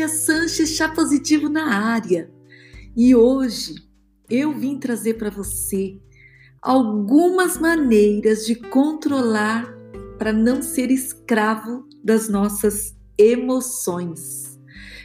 Tânia 0.00 0.08
Sanches, 0.08 0.70
chá 0.70 0.88
positivo 0.88 1.50
na 1.50 1.74
área. 1.74 2.30
E 2.96 3.14
hoje 3.14 3.74
eu 4.30 4.58
vim 4.58 4.78
trazer 4.78 5.14
para 5.14 5.28
você 5.28 6.00
algumas 6.62 7.58
maneiras 7.58 8.46
de 8.46 8.54
controlar 8.54 9.70
para 10.18 10.32
não 10.32 10.62
ser 10.62 10.90
escravo 10.90 11.86
das 12.02 12.30
nossas 12.30 12.96
emoções. 13.18 14.58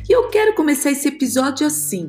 E 0.08 0.14
eu 0.14 0.30
quero 0.30 0.56
começar 0.56 0.92
esse 0.92 1.10
episódio 1.10 1.68
assim, 1.68 2.08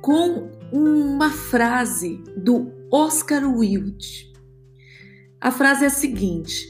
com 0.00 0.52
uma 0.70 1.30
frase 1.30 2.22
do 2.36 2.70
Oscar 2.92 3.42
Wilde. 3.44 4.32
A 5.40 5.50
frase 5.50 5.82
é 5.82 5.88
a 5.88 5.90
seguinte: 5.90 6.64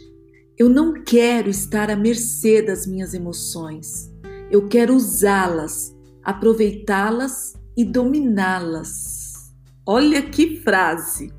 Eu 0.57 0.71
não 0.71 1.05
quero 1.05 1.51
estar 1.51 1.91
à 1.91 1.97
mercê 1.97 2.63
das 2.63 2.87
minhas 2.87 3.13
emoções. 3.13 4.11
Eu 4.51 4.67
quero 4.67 4.95
usá-las, 4.95 5.97
aproveitá-las 6.25 7.55
e 7.77 7.85
dominá-las. 7.85 9.55
Olha 9.87 10.23
que 10.23 10.57
frase! 10.57 11.33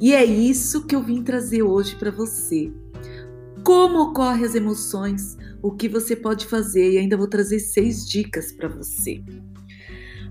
E 0.00 0.12
é 0.12 0.24
isso 0.24 0.84
que 0.86 0.96
eu 0.96 1.02
vim 1.02 1.22
trazer 1.22 1.62
hoje 1.62 1.94
para 1.94 2.10
você. 2.10 2.72
Como 3.64 4.00
ocorrem 4.00 4.44
as 4.44 4.56
emoções, 4.56 5.36
o 5.62 5.70
que 5.70 5.88
você 5.88 6.16
pode 6.16 6.46
fazer 6.46 6.92
e 6.92 6.98
ainda 6.98 7.16
vou 7.16 7.28
trazer 7.28 7.60
seis 7.60 8.08
dicas 8.08 8.50
para 8.50 8.68
você. 8.68 9.22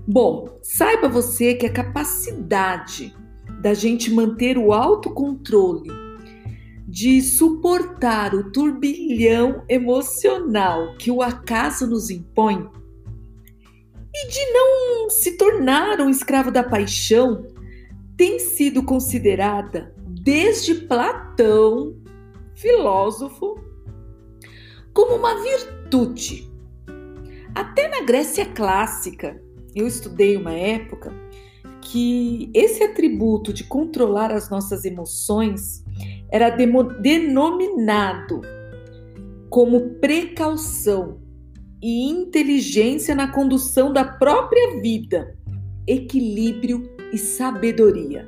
Bom, 0.06 0.58
saiba 0.62 1.08
você 1.08 1.54
que 1.54 1.64
a 1.64 1.72
capacidade 1.72 3.16
da 3.62 3.72
gente 3.72 4.12
manter 4.12 4.58
o 4.58 4.72
autocontrole, 4.72 5.88
de 6.92 7.22
suportar 7.22 8.34
o 8.34 8.52
turbilhão 8.52 9.64
emocional 9.66 10.94
que 10.98 11.10
o 11.10 11.22
acaso 11.22 11.86
nos 11.86 12.10
impõe 12.10 12.68
e 14.14 14.28
de 14.28 14.52
não 14.52 15.08
se 15.08 15.38
tornar 15.38 16.02
um 16.02 16.10
escravo 16.10 16.50
da 16.50 16.62
paixão, 16.62 17.46
tem 18.14 18.38
sido 18.38 18.82
considerada 18.82 19.94
desde 20.06 20.74
Platão, 20.74 21.96
filósofo, 22.54 23.58
como 24.92 25.16
uma 25.16 25.42
virtude. 25.42 26.52
Até 27.54 27.88
na 27.88 28.04
Grécia 28.04 28.44
clássica, 28.44 29.42
eu 29.74 29.86
estudei 29.86 30.36
uma 30.36 30.52
época 30.52 31.10
que 31.80 32.50
esse 32.52 32.82
atributo 32.84 33.50
de 33.50 33.64
controlar 33.64 34.30
as 34.30 34.50
nossas 34.50 34.84
emoções 34.84 35.82
era 36.32 36.48
denominado 36.48 38.40
como 39.50 39.90
precaução 40.00 41.20
e 41.82 42.08
inteligência 42.08 43.14
na 43.14 43.30
condução 43.30 43.92
da 43.92 44.02
própria 44.02 44.80
vida, 44.80 45.36
equilíbrio 45.86 46.90
e 47.12 47.18
sabedoria. 47.18 48.26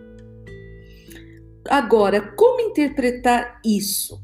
Agora, 1.66 2.20
como 2.20 2.60
interpretar 2.60 3.58
isso? 3.64 4.22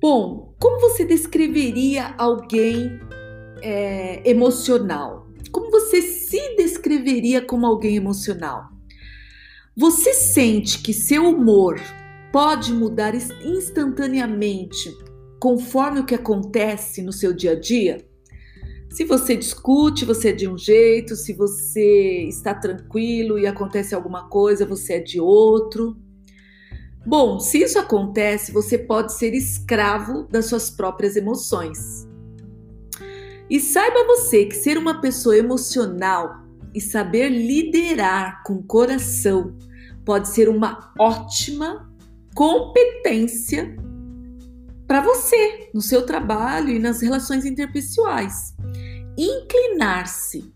Bom, 0.00 0.54
como 0.58 0.80
você 0.80 1.04
descreveria 1.04 2.14
alguém 2.16 2.98
é, 3.62 4.26
emocional? 4.28 5.28
Como 5.52 5.70
você 5.70 6.00
se 6.00 6.56
descreveria 6.56 7.42
como 7.42 7.66
alguém 7.66 7.96
emocional? 7.96 8.73
Você 9.76 10.14
sente 10.14 10.78
que 10.80 10.92
seu 10.92 11.24
humor 11.24 11.80
pode 12.32 12.72
mudar 12.72 13.12
instantaneamente 13.12 14.96
conforme 15.40 15.98
o 15.98 16.06
que 16.06 16.14
acontece 16.14 17.02
no 17.02 17.12
seu 17.12 17.32
dia 17.32 17.52
a 17.52 17.60
dia? 17.60 18.06
Se 18.88 19.04
você 19.04 19.36
discute, 19.36 20.04
você 20.04 20.28
é 20.28 20.32
de 20.32 20.46
um 20.46 20.56
jeito, 20.56 21.16
se 21.16 21.32
você 21.32 22.22
está 22.28 22.54
tranquilo 22.54 23.36
e 23.36 23.48
acontece 23.48 23.96
alguma 23.96 24.28
coisa, 24.28 24.64
você 24.64 24.94
é 24.94 25.00
de 25.00 25.20
outro. 25.20 25.96
Bom, 27.04 27.40
se 27.40 27.58
isso 27.58 27.76
acontece, 27.76 28.52
você 28.52 28.78
pode 28.78 29.12
ser 29.14 29.34
escravo 29.34 30.22
das 30.30 30.46
suas 30.46 30.70
próprias 30.70 31.16
emoções. 31.16 32.06
E 33.50 33.58
saiba 33.58 34.06
você 34.06 34.44
que 34.44 34.54
ser 34.54 34.78
uma 34.78 35.00
pessoa 35.00 35.36
emocional 35.36 36.43
e 36.74 36.80
saber 36.80 37.28
liderar 37.28 38.42
com 38.42 38.62
coração 38.62 39.56
pode 40.04 40.28
ser 40.28 40.48
uma 40.48 40.92
ótima 40.98 41.90
competência 42.34 43.76
para 44.86 45.00
você 45.00 45.70
no 45.72 45.80
seu 45.80 46.04
trabalho 46.04 46.70
e 46.70 46.78
nas 46.78 47.00
relações 47.00 47.44
interpessoais. 47.44 48.54
Inclinar-se 49.16 50.52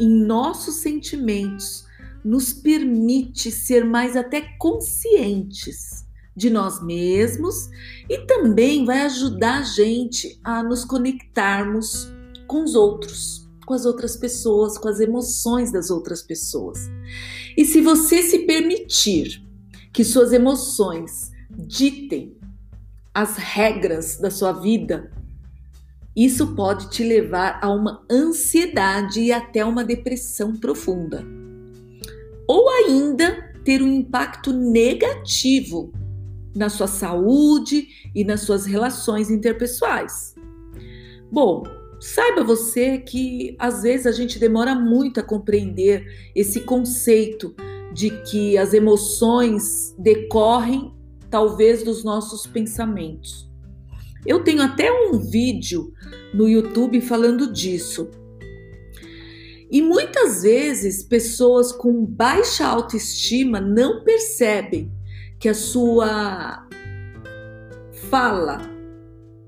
em 0.00 0.08
nossos 0.08 0.76
sentimentos 0.76 1.86
nos 2.24 2.52
permite 2.52 3.50
ser 3.50 3.84
mais 3.84 4.16
até 4.16 4.40
conscientes 4.58 6.06
de 6.34 6.50
nós 6.50 6.82
mesmos 6.82 7.68
e 8.08 8.18
também 8.26 8.84
vai 8.84 9.00
ajudar 9.02 9.58
a 9.58 9.62
gente 9.62 10.38
a 10.44 10.62
nos 10.62 10.84
conectarmos 10.84 12.08
com 12.46 12.62
os 12.62 12.74
outros, 12.74 13.47
com 13.68 13.74
as 13.74 13.84
outras 13.84 14.16
pessoas, 14.16 14.78
com 14.78 14.88
as 14.88 14.98
emoções 14.98 15.70
das 15.70 15.90
outras 15.90 16.22
pessoas. 16.22 16.90
E 17.54 17.66
se 17.66 17.82
você 17.82 18.22
se 18.22 18.46
permitir 18.46 19.44
que 19.92 20.02
suas 20.02 20.32
emoções 20.32 21.30
ditem 21.50 22.34
as 23.12 23.36
regras 23.36 24.16
da 24.16 24.30
sua 24.30 24.52
vida, 24.52 25.12
isso 26.16 26.54
pode 26.54 26.88
te 26.88 27.04
levar 27.04 27.60
a 27.62 27.68
uma 27.68 28.02
ansiedade 28.10 29.20
e 29.20 29.32
até 29.32 29.62
uma 29.62 29.84
depressão 29.84 30.56
profunda. 30.56 31.22
Ou 32.46 32.70
ainda 32.70 33.52
ter 33.66 33.82
um 33.82 33.92
impacto 33.92 34.50
negativo 34.50 35.92
na 36.56 36.70
sua 36.70 36.86
saúde 36.86 37.86
e 38.14 38.24
nas 38.24 38.40
suas 38.40 38.64
relações 38.64 39.30
interpessoais. 39.30 40.34
Bom, 41.30 41.64
saiba 42.00 42.44
você 42.44 42.98
que 42.98 43.56
às 43.58 43.82
vezes 43.82 44.06
a 44.06 44.12
gente 44.12 44.38
demora 44.38 44.74
muito 44.74 45.20
a 45.20 45.22
compreender 45.22 46.30
esse 46.34 46.60
conceito 46.60 47.54
de 47.92 48.10
que 48.22 48.56
as 48.56 48.72
emoções 48.72 49.94
decorrem 49.98 50.92
talvez 51.30 51.82
dos 51.82 52.04
nossos 52.04 52.46
pensamentos. 52.46 53.48
Eu 54.24 54.42
tenho 54.44 54.62
até 54.62 54.90
um 54.92 55.18
vídeo 55.18 55.92
no 56.32 56.48
YouTube 56.48 57.00
falando 57.00 57.52
disso. 57.52 58.10
E 59.70 59.82
muitas 59.82 60.42
vezes 60.42 61.02
pessoas 61.02 61.72
com 61.72 62.04
baixa 62.04 62.66
autoestima 62.66 63.60
não 63.60 64.02
percebem 64.02 64.90
que 65.38 65.48
a 65.48 65.54
sua 65.54 66.66
fala 68.10 68.60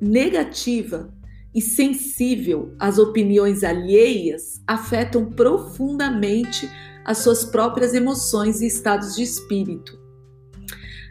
negativa 0.00 1.12
e 1.54 1.60
sensível 1.60 2.74
às 2.78 2.98
opiniões 2.98 3.64
alheias 3.64 4.60
afetam 4.66 5.26
profundamente 5.26 6.68
as 7.04 7.18
suas 7.18 7.44
próprias 7.44 7.94
emoções 7.94 8.60
e 8.60 8.66
estados 8.66 9.16
de 9.16 9.22
espírito. 9.22 9.98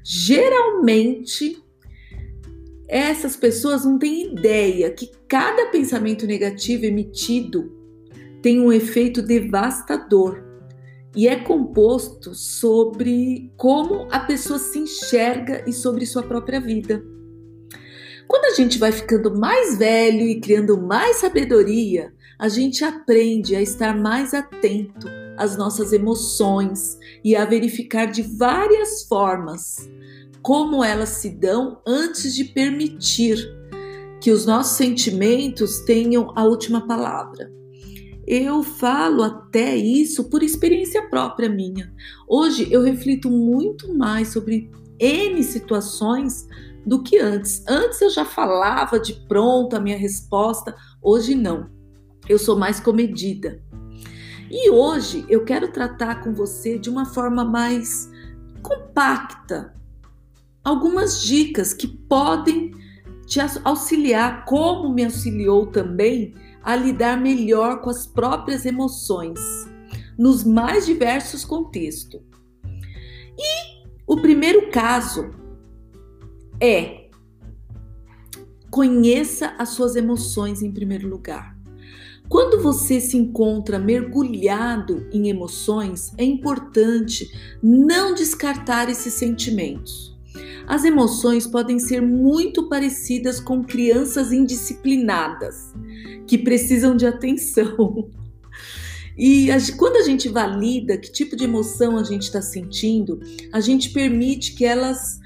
Geralmente, 0.03 1.61
essas 2.87 3.35
pessoas 3.35 3.85
não 3.85 3.99
têm 3.99 4.31
ideia 4.33 4.89
que 4.91 5.11
cada 5.27 5.67
pensamento 5.67 6.25
negativo 6.25 6.85
emitido 6.85 7.71
tem 8.41 8.59
um 8.59 8.71
efeito 8.71 9.21
devastador 9.21 10.43
e 11.15 11.27
é 11.27 11.35
composto 11.35 12.33
sobre 12.33 13.51
como 13.57 14.07
a 14.11 14.19
pessoa 14.21 14.57
se 14.57 14.79
enxerga 14.79 15.63
e 15.67 15.73
sobre 15.73 16.05
sua 16.05 16.23
própria 16.23 16.61
vida. 16.61 17.03
Quando 18.29 18.45
a 18.45 18.53
gente 18.53 18.77
vai 18.77 18.91
ficando 18.91 19.35
mais 19.35 19.75
velho 19.79 20.21
e 20.21 20.39
criando 20.39 20.79
mais 20.79 21.15
sabedoria, 21.15 22.13
a 22.37 22.47
gente 22.47 22.83
aprende 22.83 23.55
a 23.55 23.61
estar 23.61 23.99
mais 23.99 24.35
atento 24.35 25.07
às 25.35 25.57
nossas 25.57 25.91
emoções 25.93 26.95
e 27.23 27.35
a 27.35 27.43
verificar 27.43 28.05
de 28.05 28.21
várias 28.21 29.01
formas 29.07 29.89
como 30.43 30.83
elas 30.83 31.09
se 31.09 31.31
dão 31.31 31.81
antes 31.87 32.35
de 32.35 32.43
permitir 32.43 33.39
que 34.21 34.29
os 34.29 34.45
nossos 34.45 34.77
sentimentos 34.77 35.79
tenham 35.79 36.31
a 36.35 36.43
última 36.43 36.85
palavra. 36.85 37.51
Eu 38.27 38.61
falo 38.61 39.23
até 39.23 39.75
isso 39.75 40.29
por 40.29 40.43
experiência 40.43 41.09
própria 41.09 41.49
minha. 41.49 41.91
Hoje 42.27 42.67
eu 42.71 42.83
reflito 42.83 43.27
muito 43.27 43.91
mais 43.97 44.27
sobre 44.27 44.69
N 44.99 45.43
situações 45.43 46.47
do 46.89 47.03
que 47.03 47.19
antes. 47.19 47.63
Antes 47.67 48.01
eu 48.01 48.09
já 48.09 48.25
falava 48.25 48.99
de 48.99 49.13
pronto 49.13 49.75
a 49.75 49.79
minha 49.79 49.95
resposta, 49.95 50.75
hoje 50.99 51.35
não. 51.35 51.69
Eu 52.27 52.39
sou 52.39 52.57
mais 52.57 52.79
comedida. 52.79 53.61
E 54.49 54.71
hoje 54.71 55.23
eu 55.29 55.45
quero 55.45 55.71
tratar 55.71 56.23
com 56.23 56.33
você 56.33 56.79
de 56.79 56.89
uma 56.89 57.05
forma 57.05 57.45
mais 57.45 58.09
compacta 58.63 59.75
algumas 60.63 61.21
dicas 61.21 61.73
que 61.73 61.87
podem 61.87 62.71
te 63.27 63.39
auxiliar, 63.63 64.43
como 64.45 64.91
me 64.91 65.05
auxiliou 65.05 65.67
também 65.67 66.33
a 66.63 66.75
lidar 66.75 67.21
melhor 67.21 67.81
com 67.81 67.91
as 67.91 68.07
próprias 68.07 68.65
emoções, 68.65 69.39
nos 70.17 70.43
mais 70.43 70.87
diversos 70.87 71.45
contextos. 71.45 72.19
E 73.37 73.85
o 74.07 74.17
primeiro 74.17 74.71
caso 74.71 75.29
é 76.61 77.09
conheça 78.69 79.55
as 79.57 79.69
suas 79.69 79.95
emoções 79.95 80.61
em 80.61 80.71
primeiro 80.71 81.07
lugar. 81.07 81.57
Quando 82.29 82.61
você 82.61 83.01
se 83.01 83.17
encontra 83.17 83.79
mergulhado 83.79 85.07
em 85.11 85.29
emoções, 85.29 86.11
é 86.15 86.23
importante 86.23 87.27
não 87.61 88.13
descartar 88.13 88.87
esses 88.87 89.15
sentimentos. 89.15 90.15
As 90.67 90.83
emoções 90.83 91.47
podem 91.47 91.79
ser 91.79 91.99
muito 92.03 92.69
parecidas 92.69 93.39
com 93.39 93.63
crianças 93.63 94.31
indisciplinadas, 94.31 95.73
que 96.27 96.37
precisam 96.37 96.95
de 96.95 97.07
atenção. 97.07 98.09
E 99.21 99.49
quando 99.75 99.97
a 99.97 100.03
gente 100.03 100.29
valida 100.29 100.97
que 100.97 101.11
tipo 101.11 101.35
de 101.35 101.43
emoção 101.43 101.97
a 101.97 102.03
gente 102.03 102.21
está 102.21 102.41
sentindo, 102.41 103.19
a 103.51 103.59
gente 103.59 103.89
permite 103.89 104.55
que 104.55 104.63
elas 104.63 105.19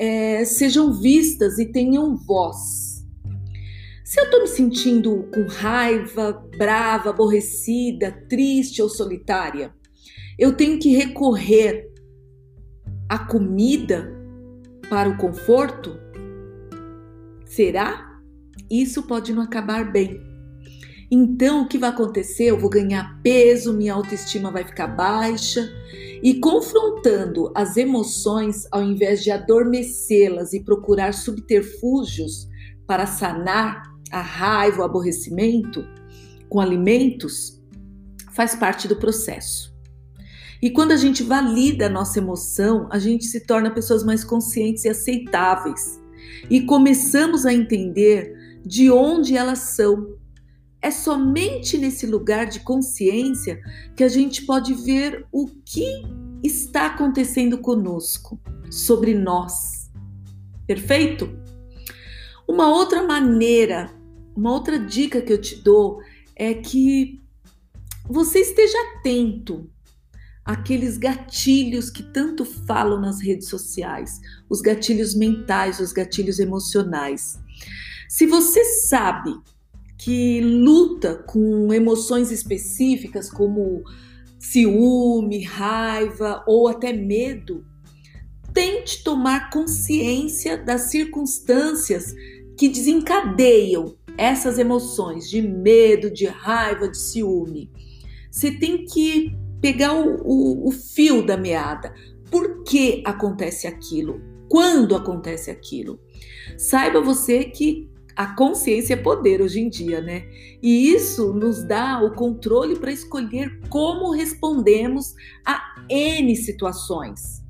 é, 0.00 0.46
sejam 0.46 0.94
vistas 0.94 1.58
e 1.58 1.66
tenham 1.66 2.16
voz. 2.16 3.04
Se 4.02 4.18
eu 4.18 4.24
estou 4.24 4.40
me 4.40 4.48
sentindo 4.48 5.28
com 5.32 5.46
raiva, 5.46 6.32
brava, 6.56 7.10
aborrecida, 7.10 8.10
triste 8.26 8.80
ou 8.80 8.88
solitária, 8.88 9.74
eu 10.38 10.56
tenho 10.56 10.78
que 10.78 10.96
recorrer 10.96 11.92
à 13.10 13.18
comida 13.18 14.10
para 14.88 15.10
o 15.10 15.18
conforto? 15.18 16.00
Será? 17.44 18.18
Isso 18.70 19.02
pode 19.02 19.34
não 19.34 19.42
acabar 19.42 19.92
bem. 19.92 20.29
Então, 21.10 21.62
o 21.62 21.68
que 21.68 21.76
vai 21.76 21.90
acontecer? 21.90 22.44
Eu 22.44 22.58
vou 22.58 22.70
ganhar 22.70 23.20
peso, 23.22 23.72
minha 23.72 23.94
autoestima 23.94 24.50
vai 24.50 24.64
ficar 24.64 24.86
baixa. 24.86 25.68
E 26.22 26.34
confrontando 26.38 27.50
as 27.54 27.76
emoções, 27.76 28.66
ao 28.70 28.82
invés 28.82 29.22
de 29.24 29.30
adormecê-las 29.30 30.52
e 30.52 30.60
procurar 30.60 31.12
subterfúgios 31.12 32.48
para 32.86 33.06
sanar 33.06 33.82
a 34.12 34.20
raiva, 34.20 34.82
o 34.82 34.84
aborrecimento 34.84 35.84
com 36.48 36.60
alimentos 36.60 37.60
faz 38.32 38.54
parte 38.54 38.86
do 38.86 38.96
processo. 38.96 39.70
E 40.62 40.70
quando 40.70 40.92
a 40.92 40.96
gente 40.96 41.22
valida 41.22 41.86
a 41.86 41.90
nossa 41.90 42.18
emoção, 42.18 42.86
a 42.90 42.98
gente 42.98 43.24
se 43.24 43.46
torna 43.46 43.70
pessoas 43.70 44.04
mais 44.04 44.22
conscientes 44.22 44.84
e 44.84 44.90
aceitáveis. 44.90 45.98
E 46.50 46.60
começamos 46.60 47.46
a 47.46 47.54
entender 47.54 48.60
de 48.64 48.90
onde 48.90 49.36
elas 49.36 49.58
são. 49.58 50.19
É 50.82 50.90
somente 50.90 51.76
nesse 51.76 52.06
lugar 52.06 52.46
de 52.46 52.60
consciência 52.60 53.60
que 53.94 54.04
a 54.04 54.08
gente 54.08 54.46
pode 54.46 54.74
ver 54.74 55.26
o 55.30 55.46
que 55.46 56.02
está 56.42 56.86
acontecendo 56.86 57.58
conosco, 57.58 58.40
sobre 58.70 59.14
nós. 59.14 59.90
Perfeito? 60.66 61.28
Uma 62.48 62.68
outra 62.68 63.02
maneira 63.06 63.90
uma 64.40 64.52
outra 64.52 64.78
dica 64.78 65.20
que 65.20 65.32
eu 65.32 65.40
te 65.40 65.56
dou 65.56 66.00
é 66.34 66.54
que 66.54 67.20
você 68.08 68.40
esteja 68.40 68.76
atento 68.96 69.68
àqueles 70.44 70.96
gatilhos 70.96 71.90
que 71.90 72.02
tanto 72.02 72.44
falam 72.44 73.00
nas 73.00 73.20
redes 73.20 73.48
sociais, 73.48 74.18
os 74.48 74.60
gatilhos 74.60 75.14
mentais, 75.14 75.78
os 75.78 75.92
gatilhos 75.92 76.38
emocionais. 76.38 77.38
Se 78.08 78.26
você 78.26 78.64
sabe 78.64 79.30
que 80.00 80.40
luta 80.40 81.14
com 81.14 81.70
emoções 81.74 82.30
específicas 82.30 83.30
como 83.30 83.84
ciúme, 84.38 85.42
raiva 85.42 86.42
ou 86.46 86.68
até 86.68 86.90
medo, 86.90 87.66
tente 88.54 89.04
tomar 89.04 89.50
consciência 89.50 90.56
das 90.56 90.90
circunstâncias 90.90 92.14
que 92.56 92.66
desencadeiam 92.68 93.94
essas 94.16 94.58
emoções 94.58 95.28
de 95.28 95.42
medo, 95.42 96.10
de 96.10 96.24
raiva, 96.24 96.88
de 96.88 96.96
ciúme. 96.96 97.70
Você 98.30 98.52
tem 98.52 98.86
que 98.86 99.36
pegar 99.60 99.92
o, 99.92 100.16
o, 100.24 100.68
o 100.68 100.70
fio 100.70 101.24
da 101.26 101.36
meada. 101.36 101.94
Por 102.30 102.64
que 102.64 103.02
acontece 103.04 103.66
aquilo? 103.66 104.18
Quando 104.48 104.96
acontece 104.96 105.50
aquilo? 105.50 106.00
Saiba 106.56 107.02
você 107.02 107.44
que 107.44 107.89
a 108.20 108.26
consciência 108.34 108.92
é 108.92 108.96
poder 108.98 109.40
hoje 109.40 109.60
em 109.60 109.70
dia, 109.70 110.02
né? 110.02 110.26
E 110.62 110.92
isso 110.92 111.32
nos 111.32 111.64
dá 111.64 112.02
o 112.04 112.12
controle 112.12 112.78
para 112.78 112.92
escolher 112.92 113.58
como 113.70 114.10
respondemos 114.10 115.14
a 115.42 115.58
N 115.88 116.36
situações. 116.36 117.42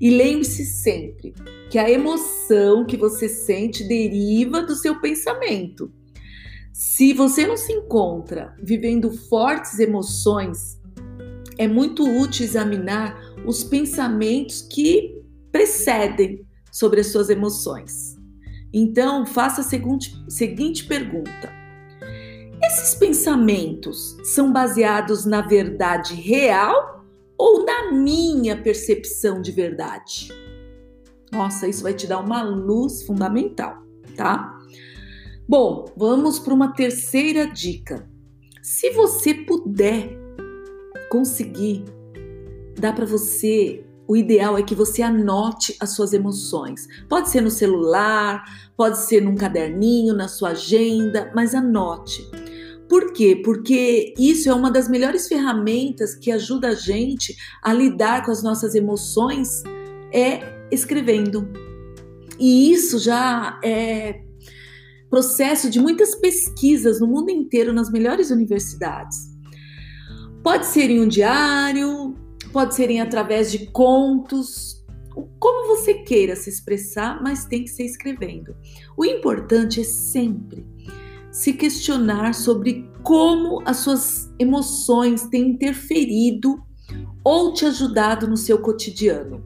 E 0.00 0.10
lembre-se 0.10 0.64
sempre 0.64 1.34
que 1.68 1.76
a 1.76 1.90
emoção 1.90 2.86
que 2.86 2.96
você 2.96 3.28
sente 3.28 3.82
deriva 3.82 4.62
do 4.62 4.76
seu 4.76 5.00
pensamento. 5.00 5.90
Se 6.72 7.12
você 7.12 7.44
não 7.44 7.56
se 7.56 7.72
encontra 7.72 8.54
vivendo 8.62 9.10
fortes 9.10 9.80
emoções, 9.80 10.80
é 11.58 11.66
muito 11.66 12.04
útil 12.04 12.44
examinar 12.44 13.20
os 13.44 13.64
pensamentos 13.64 14.62
que 14.62 15.20
precedem 15.50 16.46
sobre 16.70 17.00
as 17.00 17.08
suas 17.08 17.28
emoções. 17.28 18.21
Então, 18.72 19.26
faça 19.26 19.60
a 19.60 19.64
seguinte, 19.64 20.14
seguinte 20.28 20.84
pergunta: 20.84 21.52
Esses 22.62 22.94
pensamentos 22.94 24.16
são 24.24 24.52
baseados 24.52 25.24
na 25.24 25.42
verdade 25.42 26.14
real 26.14 27.04
ou 27.36 27.64
na 27.64 27.92
minha 27.92 28.56
percepção 28.56 29.42
de 29.42 29.52
verdade? 29.52 30.28
Nossa, 31.30 31.66
isso 31.66 31.82
vai 31.82 31.94
te 31.94 32.06
dar 32.06 32.20
uma 32.20 32.42
luz 32.42 33.02
fundamental, 33.02 33.82
tá? 34.16 34.58
Bom, 35.48 35.86
vamos 35.96 36.38
para 36.38 36.54
uma 36.54 36.72
terceira 36.72 37.46
dica. 37.46 38.08
Se 38.62 38.90
você 38.90 39.34
puder 39.34 40.10
conseguir, 41.10 41.84
dá 42.78 42.92
para 42.92 43.04
você. 43.04 43.84
O 44.06 44.16
ideal 44.16 44.58
é 44.58 44.62
que 44.62 44.74
você 44.74 45.02
anote 45.02 45.76
as 45.80 45.94
suas 45.94 46.12
emoções. 46.12 46.86
Pode 47.08 47.30
ser 47.30 47.40
no 47.40 47.50
celular, 47.50 48.44
pode 48.76 48.98
ser 48.98 49.22
num 49.22 49.36
caderninho, 49.36 50.14
na 50.14 50.28
sua 50.28 50.50
agenda, 50.50 51.30
mas 51.34 51.54
anote. 51.54 52.28
Por 52.88 53.12
quê? 53.12 53.40
Porque 53.42 54.12
isso 54.18 54.50
é 54.50 54.54
uma 54.54 54.70
das 54.70 54.88
melhores 54.88 55.26
ferramentas 55.26 56.14
que 56.14 56.30
ajuda 56.30 56.68
a 56.68 56.74
gente 56.74 57.34
a 57.62 57.72
lidar 57.72 58.24
com 58.24 58.30
as 58.30 58.42
nossas 58.42 58.74
emoções 58.74 59.62
é 60.12 60.66
escrevendo. 60.70 61.48
E 62.38 62.70
isso 62.70 62.98
já 62.98 63.58
é 63.64 64.20
processo 65.08 65.70
de 65.70 65.78
muitas 65.78 66.14
pesquisas 66.14 67.00
no 67.00 67.06
mundo 67.06 67.30
inteiro 67.30 67.72
nas 67.72 67.90
melhores 67.90 68.30
universidades. 68.30 69.16
Pode 70.42 70.66
ser 70.66 70.90
em 70.90 71.00
um 71.00 71.06
diário, 71.06 72.14
pode 72.52 72.74
ser 72.74 72.96
através 73.00 73.50
de 73.50 73.66
contos, 73.66 74.84
como 75.38 75.76
você 75.76 75.94
queira 75.94 76.36
se 76.36 76.50
expressar, 76.50 77.22
mas 77.22 77.44
tem 77.44 77.64
que 77.64 77.70
ser 77.70 77.84
escrevendo. 77.84 78.54
O 78.96 79.04
importante 79.04 79.80
é 79.80 79.84
sempre 79.84 80.66
se 81.30 81.54
questionar 81.54 82.34
sobre 82.34 82.90
como 83.02 83.62
as 83.64 83.78
suas 83.78 84.32
emoções 84.38 85.24
têm 85.28 85.50
interferido 85.50 86.62
ou 87.24 87.54
te 87.54 87.64
ajudado 87.64 88.28
no 88.28 88.36
seu 88.36 88.58
cotidiano. 88.58 89.42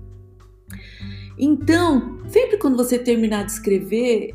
Então, 1.38 2.18
sempre 2.28 2.58
quando 2.58 2.76
você 2.76 2.98
terminar 2.98 3.44
de 3.44 3.52
escrever, 3.52 4.34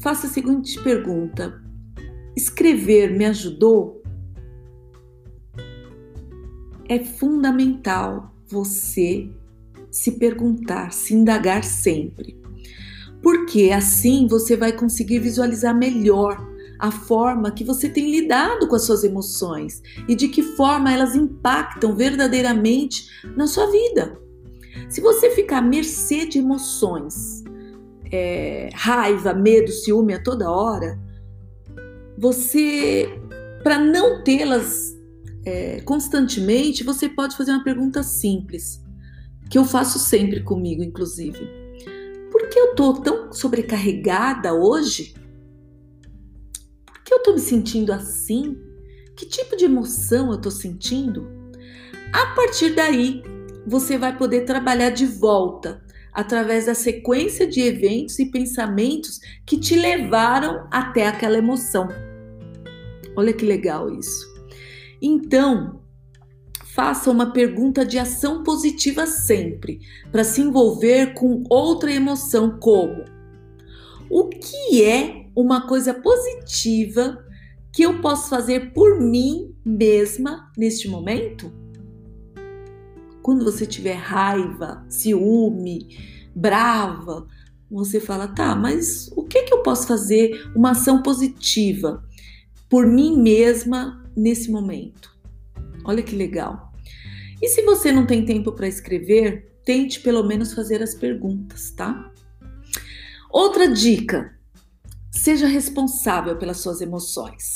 faça 0.00 0.26
a 0.26 0.30
seguinte 0.30 0.80
pergunta: 0.82 1.60
escrever 2.36 3.16
me 3.16 3.26
ajudou? 3.26 3.99
É 6.90 6.98
fundamental 6.98 8.34
você 8.48 9.30
se 9.92 10.10
perguntar, 10.10 10.92
se 10.92 11.14
indagar 11.14 11.62
sempre. 11.62 12.36
Porque 13.22 13.70
assim 13.72 14.26
você 14.26 14.56
vai 14.56 14.72
conseguir 14.72 15.20
visualizar 15.20 15.72
melhor 15.72 16.44
a 16.80 16.90
forma 16.90 17.52
que 17.52 17.62
você 17.62 17.88
tem 17.88 18.10
lidado 18.10 18.66
com 18.66 18.74
as 18.74 18.82
suas 18.82 19.04
emoções 19.04 19.80
e 20.08 20.16
de 20.16 20.26
que 20.26 20.42
forma 20.42 20.92
elas 20.92 21.14
impactam 21.14 21.94
verdadeiramente 21.94 23.06
na 23.36 23.46
sua 23.46 23.70
vida. 23.70 24.18
Se 24.88 25.00
você 25.00 25.30
ficar 25.30 25.58
à 25.58 25.62
mercê 25.62 26.26
de 26.26 26.40
emoções 26.40 27.44
é, 28.10 28.68
raiva, 28.74 29.32
medo, 29.32 29.70
ciúme 29.70 30.14
a 30.14 30.20
toda 30.20 30.50
hora, 30.50 30.98
você, 32.18 33.08
para 33.62 33.78
não 33.78 34.24
tê-las 34.24 34.98
é, 35.44 35.80
constantemente, 35.80 36.84
você 36.84 37.08
pode 37.08 37.36
fazer 37.36 37.52
uma 37.52 37.64
pergunta 37.64 38.02
simples, 38.02 38.82
que 39.48 39.58
eu 39.58 39.64
faço 39.64 39.98
sempre 39.98 40.42
comigo, 40.42 40.82
inclusive. 40.82 41.48
Por 42.30 42.48
que 42.48 42.58
eu 42.58 42.74
tô 42.74 42.94
tão 42.94 43.32
sobrecarregada 43.32 44.54
hoje? 44.54 45.14
Por 46.86 47.02
que 47.02 47.14
eu 47.14 47.22
tô 47.22 47.32
me 47.32 47.40
sentindo 47.40 47.92
assim? 47.92 48.56
Que 49.16 49.26
tipo 49.26 49.56
de 49.56 49.64
emoção 49.64 50.30
eu 50.30 50.40
tô 50.40 50.50
sentindo? 50.50 51.28
A 52.12 52.34
partir 52.34 52.74
daí, 52.74 53.22
você 53.66 53.98
vai 53.98 54.16
poder 54.16 54.44
trabalhar 54.44 54.90
de 54.90 55.06
volta 55.06 55.82
através 56.12 56.66
da 56.66 56.74
sequência 56.74 57.46
de 57.46 57.60
eventos 57.60 58.18
e 58.18 58.30
pensamentos 58.30 59.20
que 59.46 59.58
te 59.58 59.76
levaram 59.76 60.66
até 60.70 61.06
aquela 61.06 61.38
emoção. 61.38 61.88
Olha 63.16 63.32
que 63.32 63.44
legal 63.44 63.92
isso. 63.92 64.29
Então, 65.00 65.80
faça 66.74 67.10
uma 67.10 67.32
pergunta 67.32 67.84
de 67.84 67.98
ação 67.98 68.42
positiva 68.42 69.06
sempre, 69.06 69.80
para 70.10 70.24
se 70.24 70.40
envolver 70.40 71.14
com 71.14 71.44
outra 71.48 71.92
emoção, 71.92 72.58
como: 72.58 73.04
O 74.10 74.28
que 74.28 74.82
é 74.82 75.26
uma 75.34 75.66
coisa 75.66 75.94
positiva 75.94 77.24
que 77.72 77.82
eu 77.82 78.00
posso 78.00 78.28
fazer 78.28 78.72
por 78.72 79.00
mim 79.00 79.54
mesma 79.64 80.50
neste 80.56 80.88
momento? 80.88 81.52
Quando 83.22 83.44
você 83.44 83.66
tiver 83.66 83.94
raiva, 83.94 84.84
ciúme, 84.88 85.96
brava, 86.34 87.26
você 87.70 88.00
fala, 88.00 88.26
tá, 88.26 88.56
mas 88.56 89.08
o 89.14 89.22
que, 89.22 89.42
que 89.42 89.54
eu 89.54 89.62
posso 89.62 89.86
fazer, 89.86 90.50
uma 90.56 90.70
ação 90.70 91.02
positiva 91.02 92.02
por 92.68 92.86
mim 92.86 93.20
mesma 93.20 93.99
nesse 94.20 94.50
momento? 94.50 95.16
Olha 95.84 96.02
que 96.02 96.14
legal. 96.14 96.72
E 97.40 97.48
se 97.48 97.62
você 97.62 97.90
não 97.90 98.06
tem 98.06 98.24
tempo 98.24 98.52
para 98.52 98.68
escrever, 98.68 99.56
tente 99.64 100.00
pelo 100.00 100.22
menos 100.22 100.52
fazer 100.52 100.82
as 100.82 100.94
perguntas, 100.94 101.70
tá? 101.70 102.12
Outra 103.30 103.66
dica: 103.66 104.38
seja 105.10 105.46
responsável 105.46 106.36
pelas 106.36 106.58
suas 106.58 106.80
emoções. 106.82 107.54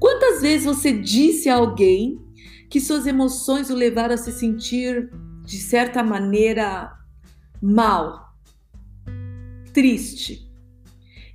Quantas 0.00 0.42
vezes 0.42 0.64
você 0.64 0.92
disse 0.92 1.48
a 1.48 1.56
alguém 1.56 2.18
que 2.68 2.80
suas 2.80 3.06
emoções 3.06 3.70
o 3.70 3.74
levaram 3.74 4.14
a 4.14 4.18
se 4.18 4.32
sentir 4.32 5.10
de 5.44 5.58
certa 5.58 6.02
maneira 6.02 6.92
mal, 7.62 8.34
triste? 9.72 10.50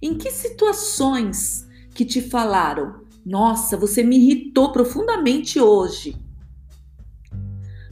Em 0.01 0.17
que 0.17 0.31
situações 0.31 1.65
que 1.93 2.03
te 2.03 2.21
falaram, 2.21 3.04
nossa, 3.25 3.75
você 3.75 4.03
me 4.03 4.17
irritou 4.17 4.71
profundamente 4.71 5.59
hoje? 5.59 6.15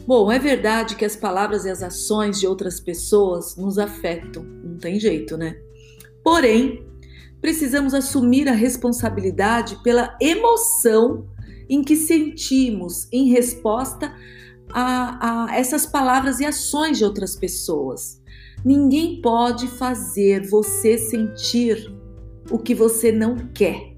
Bom, 0.06 0.32
é 0.32 0.38
verdade 0.38 0.96
que 0.96 1.06
as 1.06 1.16
palavras 1.16 1.66
e 1.66 1.70
as 1.70 1.82
ações 1.82 2.40
de 2.40 2.46
outras 2.46 2.80
pessoas 2.80 3.56
nos 3.56 3.80
afetam, 3.80 4.44
não 4.44 4.78
tem 4.78 5.00
jeito, 5.00 5.38
né? 5.38 5.56
Porém, 6.24 6.86
precisamos 7.42 7.94
assumir 7.94 8.48
a 8.48 8.54
responsabilidade 8.54 9.82
pela 9.82 10.16
emoção 10.22 11.26
em 11.70 11.82
que 11.82 11.96
sentimos 11.96 13.08
em 13.12 13.30
resposta 13.30 14.14
a, 14.72 15.48
a 15.50 15.56
essas 15.56 15.86
palavras 15.86 16.40
e 16.42 16.46
ações 16.46 16.98
de 16.98 17.06
outras 17.06 17.36
pessoas. 17.36 18.22
Ninguém 18.64 19.22
pode 19.22 19.68
fazer 19.68 20.48
você 20.48 20.98
sentir 20.98 21.92
o 22.52 22.60
que 22.60 22.76
você 22.76 23.12
não 23.12 23.38
quer. 23.54 23.93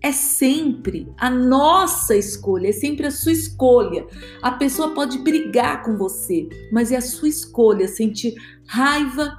É 0.00 0.12
sempre 0.12 1.12
a 1.16 1.28
nossa 1.28 2.16
escolha, 2.16 2.68
é 2.68 2.72
sempre 2.72 3.06
a 3.06 3.10
sua 3.10 3.32
escolha. 3.32 4.06
A 4.40 4.52
pessoa 4.52 4.94
pode 4.94 5.18
brigar 5.18 5.82
com 5.82 5.96
você, 5.96 6.48
mas 6.72 6.92
é 6.92 6.96
a 6.96 7.00
sua 7.00 7.28
escolha 7.28 7.88
sentir 7.88 8.34
raiva, 8.66 9.36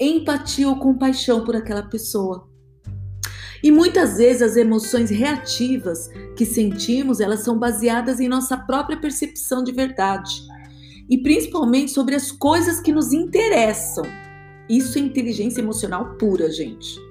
empatia 0.00 0.68
ou 0.68 0.76
compaixão 0.76 1.44
por 1.44 1.54
aquela 1.54 1.82
pessoa. 1.82 2.48
E 3.62 3.70
muitas 3.70 4.16
vezes 4.16 4.40
as 4.40 4.56
emoções 4.56 5.10
reativas 5.10 6.08
que 6.34 6.46
sentimos, 6.46 7.20
elas 7.20 7.40
são 7.40 7.58
baseadas 7.58 8.18
em 8.18 8.28
nossa 8.28 8.56
própria 8.56 8.98
percepção 8.98 9.62
de 9.62 9.70
verdade. 9.70 10.42
E 11.10 11.18
principalmente 11.18 11.90
sobre 11.90 12.14
as 12.14 12.32
coisas 12.32 12.80
que 12.80 12.92
nos 12.92 13.12
interessam. 13.12 14.04
Isso 14.66 14.96
é 14.96 15.02
inteligência 15.02 15.60
emocional 15.60 16.16
pura, 16.16 16.50
gente. 16.50 17.09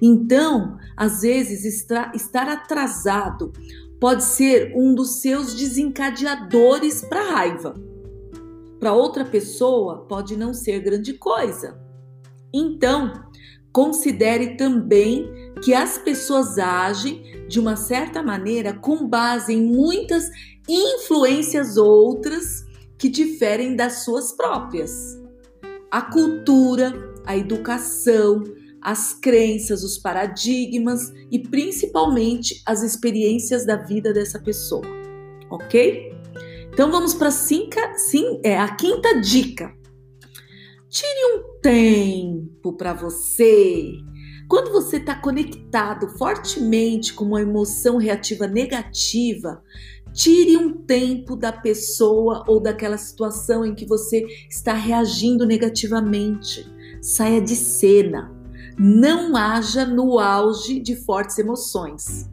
Então, 0.00 0.78
às 0.96 1.22
vezes, 1.22 1.64
estar 1.64 2.48
atrasado 2.48 3.52
pode 4.00 4.24
ser 4.24 4.72
um 4.74 4.94
dos 4.94 5.20
seus 5.20 5.54
desencadeadores 5.54 7.02
para 7.02 7.30
raiva. 7.32 7.74
Para 8.78 8.94
outra 8.94 9.26
pessoa, 9.26 10.06
pode 10.06 10.36
não 10.36 10.54
ser 10.54 10.80
grande 10.80 11.12
coisa. 11.12 11.78
Então, 12.52 13.12
considere 13.70 14.56
também 14.56 15.52
que 15.62 15.74
as 15.74 15.98
pessoas 15.98 16.58
agem 16.58 17.46
de 17.46 17.60
uma 17.60 17.76
certa 17.76 18.22
maneira 18.22 18.72
com 18.72 19.06
base 19.06 19.52
em 19.52 19.62
muitas 19.62 20.30
influências 20.66 21.76
outras 21.76 22.64
que 22.96 23.08
diferem 23.08 23.76
das 23.76 24.04
suas 24.04 24.32
próprias. 24.32 25.18
A 25.90 26.00
cultura, 26.00 26.92
a 27.26 27.36
educação, 27.36 28.44
as 28.82 29.12
crenças, 29.12 29.82
os 29.84 29.98
paradigmas 29.98 31.12
e 31.30 31.38
principalmente 31.38 32.62
as 32.66 32.82
experiências 32.82 33.66
da 33.66 33.76
vida 33.76 34.12
dessa 34.12 34.38
pessoa, 34.38 34.86
ok? 35.50 36.14
Então 36.72 36.90
vamos 36.90 37.14
para 37.14 37.30
é, 38.44 38.58
a 38.58 38.74
quinta 38.74 39.20
dica. 39.20 39.74
Tire 40.88 41.36
um 41.36 41.60
tempo 41.60 42.72
para 42.72 42.92
você 42.92 44.00
quando 44.50 44.72
você 44.72 44.96
está 44.96 45.14
conectado 45.14 46.08
fortemente 46.18 47.14
com 47.14 47.24
uma 47.24 47.40
emoção 47.40 47.98
reativa 47.98 48.48
negativa, 48.48 49.62
tire 50.12 50.56
um 50.56 50.72
tempo 50.72 51.36
da 51.36 51.52
pessoa 51.52 52.42
ou 52.48 52.60
daquela 52.60 52.98
situação 52.98 53.64
em 53.64 53.76
que 53.76 53.86
você 53.86 54.26
está 54.50 54.72
reagindo 54.74 55.46
negativamente. 55.46 56.66
Saia 57.00 57.40
de 57.40 57.54
cena. 57.54 58.39
Não 58.82 59.36
haja 59.36 59.84
no 59.84 60.18
auge 60.18 60.80
de 60.80 60.96
fortes 60.96 61.38
emoções. 61.38 62.30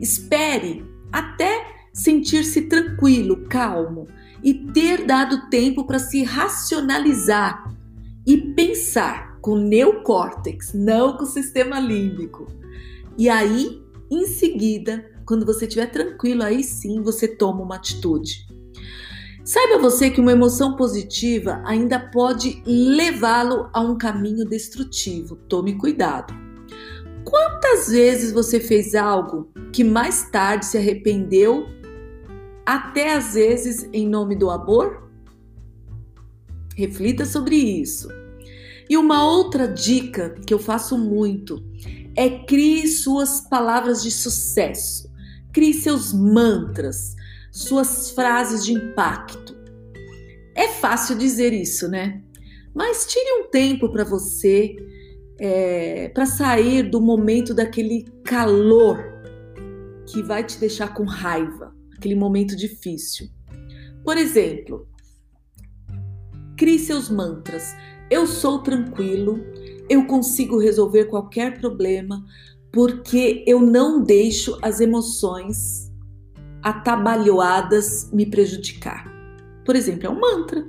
Espere 0.00 0.84
até 1.10 1.88
sentir-se 1.92 2.62
tranquilo, 2.62 3.48
calmo 3.48 4.06
e 4.40 4.54
ter 4.54 5.04
dado 5.04 5.50
tempo 5.50 5.84
para 5.84 5.98
se 5.98 6.22
racionalizar 6.22 7.74
e 8.24 8.38
pensar 8.54 9.36
com 9.40 9.54
o 9.54 9.58
neocórtex, 9.60 10.72
não 10.74 11.16
com 11.16 11.24
o 11.24 11.26
sistema 11.26 11.80
límbico. 11.80 12.46
E 13.18 13.28
aí, 13.28 13.82
em 14.08 14.26
seguida, 14.26 15.04
quando 15.26 15.44
você 15.44 15.64
estiver 15.64 15.90
tranquilo, 15.90 16.44
aí 16.44 16.62
sim 16.62 17.02
você 17.02 17.26
toma 17.26 17.62
uma 17.62 17.74
atitude. 17.74 18.46
Saiba 19.44 19.78
você 19.78 20.08
que 20.08 20.20
uma 20.20 20.30
emoção 20.30 20.76
positiva 20.76 21.60
ainda 21.64 21.98
pode 21.98 22.62
levá-lo 22.64 23.68
a 23.72 23.80
um 23.80 23.98
caminho 23.98 24.44
destrutivo. 24.44 25.34
Tome 25.34 25.76
cuidado. 25.76 26.32
Quantas 27.24 27.88
vezes 27.88 28.32
você 28.32 28.60
fez 28.60 28.94
algo 28.94 29.50
que 29.72 29.82
mais 29.82 30.30
tarde 30.30 30.66
se 30.66 30.78
arrependeu, 30.78 31.66
até 32.64 33.14
às 33.14 33.34
vezes 33.34 33.88
em 33.92 34.08
nome 34.08 34.36
do 34.36 34.48
amor? 34.48 35.10
Reflita 36.76 37.24
sobre 37.24 37.56
isso. 37.56 38.08
E 38.88 38.96
uma 38.96 39.28
outra 39.28 39.66
dica 39.66 40.36
que 40.46 40.54
eu 40.54 40.58
faço 40.58 40.96
muito 40.96 41.60
é 42.16 42.28
crie 42.28 42.86
suas 42.86 43.40
palavras 43.40 44.02
de 44.02 44.10
sucesso, 44.10 45.10
crie 45.52 45.74
seus 45.74 46.12
mantras, 46.12 47.16
suas 47.52 48.10
frases 48.10 48.64
de 48.64 48.72
impacto. 48.72 49.54
É 50.54 50.68
fácil 50.68 51.16
dizer 51.16 51.52
isso, 51.52 51.86
né? 51.86 52.22
Mas 52.74 53.06
tire 53.06 53.40
um 53.40 53.50
tempo 53.50 53.90
para 53.90 54.04
você, 54.04 54.74
é, 55.38 56.08
para 56.08 56.24
sair 56.24 56.88
do 56.88 57.00
momento 57.00 57.52
daquele 57.52 58.04
calor 58.24 58.98
que 60.06 60.22
vai 60.22 60.42
te 60.42 60.58
deixar 60.58 60.94
com 60.94 61.04
raiva, 61.04 61.74
aquele 61.94 62.14
momento 62.14 62.56
difícil. 62.56 63.28
Por 64.02 64.16
exemplo, 64.16 64.88
crie 66.56 66.78
seus 66.78 67.10
mantras. 67.10 67.74
Eu 68.10 68.26
sou 68.26 68.62
tranquilo, 68.62 69.38
eu 69.88 70.06
consigo 70.06 70.58
resolver 70.58 71.06
qualquer 71.06 71.60
problema 71.60 72.24
porque 72.72 73.44
eu 73.46 73.60
não 73.60 74.02
deixo 74.02 74.58
as 74.62 74.80
emoções 74.80 75.91
atabalhoadas 76.62 78.10
me 78.12 78.26
prejudicar. 78.26 79.10
Por 79.64 79.76
exemplo, 79.76 80.06
é 80.06 80.10
um 80.10 80.20
mantra. 80.20 80.66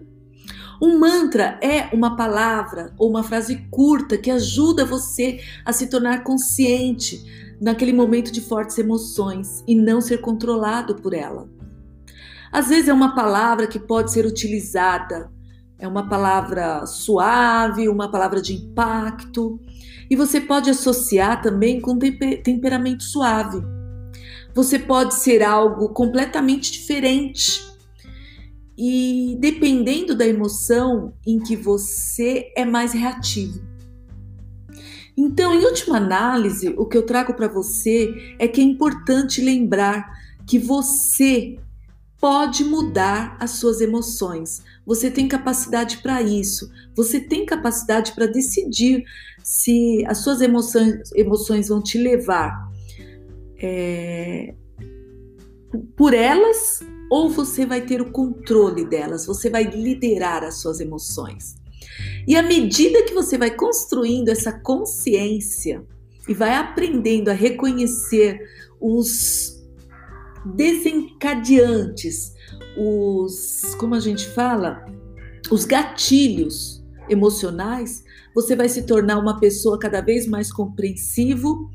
Um 0.82 1.00
mantra 1.00 1.60
é 1.62 1.94
uma 1.94 2.16
palavra 2.16 2.94
ou 2.98 3.10
uma 3.10 3.24
frase 3.24 3.68
curta 3.70 4.18
que 4.18 4.30
ajuda 4.30 4.86
você 4.86 5.40
a 5.64 5.72
se 5.72 5.88
tornar 5.88 6.24
consciente 6.24 7.56
naquele 7.62 7.94
momento 7.94 8.32
de 8.32 8.42
fortes 8.42 8.78
emoções 8.78 9.64
e 9.68 9.76
não 9.76 10.02
ser 10.02 10.20
controlado 10.20 10.96
por 10.96 11.14
ela. 11.14 11.50
Às 12.52 12.70
vezes 12.70 12.90
é 12.90 12.94
uma 12.94 13.16
palavra 13.16 13.68
que 13.68 13.80
pode 13.80 14.12
ser 14.12 14.26
utilizada 14.26 15.32
é 15.84 15.88
uma 15.88 16.08
palavra 16.08 16.86
suave, 16.86 17.90
uma 17.90 18.10
palavra 18.10 18.42
de 18.42 18.54
impacto. 18.54 19.60
E 20.10 20.16
você 20.16 20.40
pode 20.40 20.70
associar 20.70 21.42
também 21.42 21.82
com 21.82 22.00
temperamento 22.00 23.04
suave. 23.04 23.62
Você 24.54 24.78
pode 24.78 25.16
ser 25.16 25.42
algo 25.42 25.90
completamente 25.90 26.72
diferente. 26.72 27.64
E 28.78 29.38
dependendo 29.40 30.16
da 30.16 30.26
emoção 30.26 31.14
em 31.26 31.40
que 31.40 31.56
você 31.56 32.52
é 32.56 32.66
mais 32.66 32.92
reativo. 32.92 33.62
Então, 35.16 35.54
em 35.54 35.64
última 35.64 35.98
análise, 35.98 36.74
o 36.76 36.86
que 36.88 36.98
eu 36.98 37.06
trago 37.06 37.36
para 37.36 37.48
você 37.48 38.36
é 38.40 38.48
que 38.48 38.60
é 38.60 38.64
importante 38.64 39.42
lembrar 39.42 40.12
que 40.48 40.58
você 40.58 41.60
pode 42.20 42.64
mudar 42.64 43.38
as 43.40 43.52
suas 43.52 43.80
emoções. 43.80 44.64
Você 44.86 45.12
tem 45.12 45.28
capacidade 45.28 45.98
para 45.98 46.22
isso. 46.22 46.72
Você 46.96 47.20
tem 47.20 47.46
capacidade 47.46 48.14
para 48.14 48.26
decidir 48.26 49.04
se 49.44 50.04
as 50.08 50.20
suas 50.20 50.42
emoções, 50.42 51.12
emoções 51.14 51.68
vão 51.68 51.82
te 51.82 51.98
levar 51.98 52.72
é, 53.58 54.54
por 55.96 56.14
elas 56.14 56.80
ou 57.10 57.30
você 57.30 57.66
vai 57.66 57.82
ter 57.82 58.02
o 58.02 58.12
controle 58.12 58.86
delas. 58.86 59.26
Você 59.26 59.50
vai 59.50 59.64
liderar 59.64 60.44
as 60.44 60.62
suas 60.62 60.80
emoções. 60.80 61.56
E 62.28 62.36
à 62.36 62.42
medida 62.42 63.04
que 63.04 63.14
você 63.14 63.38
vai 63.38 63.52
construindo 63.52 64.30
essa 64.30 64.52
consciência 64.52 65.86
e 66.28 66.34
vai 66.34 66.56
aprendendo 66.56 67.30
a 67.30 67.34
reconhecer 67.34 68.40
os 68.80 69.62
desencadeantes, 70.56 72.34
os, 72.78 73.76
como 73.78 73.96
a 73.96 74.00
gente 74.00 74.28
fala, 74.30 74.86
os 75.52 75.66
gatilhos 75.66 76.84
emocionais, 77.10 78.04
você 78.34 78.56
vai 78.56 78.68
se 78.68 78.84
tornar 78.84 79.20
uma 79.20 79.40
pessoa 79.40 79.78
cada 79.78 80.02
vez 80.02 80.28
mais 80.28 80.52
compreensivo 80.52 81.70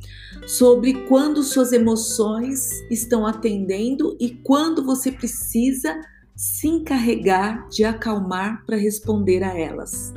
sobre 0.46 1.06
quando 1.06 1.42
suas 1.42 1.72
emoções 1.72 2.70
estão 2.90 3.26
atendendo 3.26 4.16
e 4.20 4.30
quando 4.30 4.84
você 4.84 5.12
precisa 5.12 6.00
se 6.34 6.68
encarregar 6.68 7.68
de 7.68 7.84
acalmar 7.84 8.64
para 8.64 8.76
responder 8.76 9.42
a 9.42 9.58
elas. 9.58 10.12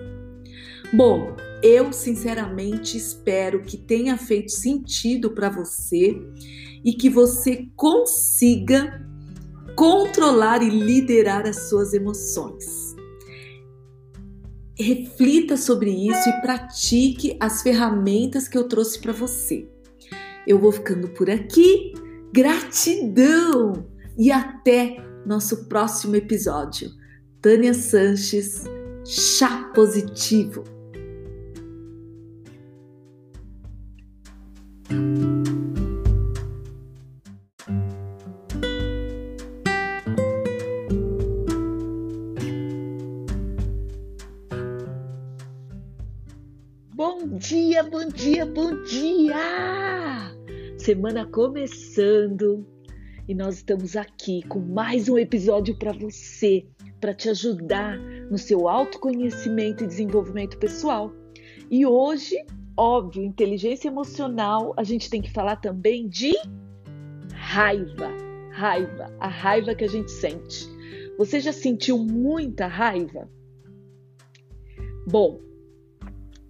Bom, 0.93 1.35
eu 1.63 1.93
sinceramente 1.93 2.97
espero 2.97 3.63
que 3.63 3.77
tenha 3.77 4.17
feito 4.17 4.51
sentido 4.51 5.31
para 5.31 5.49
você 5.49 6.19
e 6.83 6.93
que 6.93 7.09
você 7.09 7.67
consiga 7.75 9.01
controlar 9.75 10.61
e 10.61 10.69
liderar 10.69 11.47
as 11.47 11.69
suas 11.69 11.93
emoções. 11.93 12.80
Reflita 14.81 15.55
sobre 15.55 15.91
isso 15.91 16.27
e 16.27 16.41
pratique 16.41 17.37
as 17.39 17.61
ferramentas 17.61 18.47
que 18.47 18.57
eu 18.57 18.67
trouxe 18.67 18.99
para 18.99 19.13
você. 19.13 19.67
Eu 20.47 20.59
vou 20.59 20.71
ficando 20.71 21.07
por 21.09 21.29
aqui. 21.29 21.93
Gratidão 22.33 23.85
e 24.17 24.31
até 24.31 24.97
nosso 25.25 25.65
próximo 25.65 26.15
episódio. 26.15 26.89
Tânia 27.41 27.73
Sanches, 27.73 28.63
Chá 29.05 29.71
Positivo. 29.73 30.63
Dia, 47.41 47.81
bom 47.81 48.07
dia, 48.07 48.45
bom 48.45 48.83
dia! 48.83 50.31
Semana 50.77 51.25
começando 51.25 52.63
e 53.27 53.33
nós 53.33 53.55
estamos 53.55 53.95
aqui 53.95 54.43
com 54.47 54.59
mais 54.59 55.09
um 55.09 55.17
episódio 55.17 55.75
para 55.75 55.91
você, 55.91 56.67
para 56.99 57.15
te 57.15 57.29
ajudar 57.29 57.97
no 58.29 58.37
seu 58.37 58.67
autoconhecimento 58.67 59.83
e 59.83 59.87
desenvolvimento 59.87 60.55
pessoal. 60.59 61.11
E 61.71 61.83
hoje, 61.83 62.37
óbvio, 62.77 63.23
inteligência 63.23 63.87
emocional, 63.87 64.75
a 64.77 64.83
gente 64.83 65.09
tem 65.09 65.19
que 65.19 65.31
falar 65.31 65.55
também 65.55 66.07
de 66.07 66.33
raiva. 67.33 68.11
Raiva, 68.51 69.11
a 69.19 69.27
raiva 69.27 69.73
que 69.73 69.83
a 69.83 69.89
gente 69.89 70.11
sente. 70.11 70.69
Você 71.17 71.39
já 71.39 71.51
sentiu 71.51 71.97
muita 71.97 72.67
raiva? 72.67 73.27
Bom, 75.09 75.39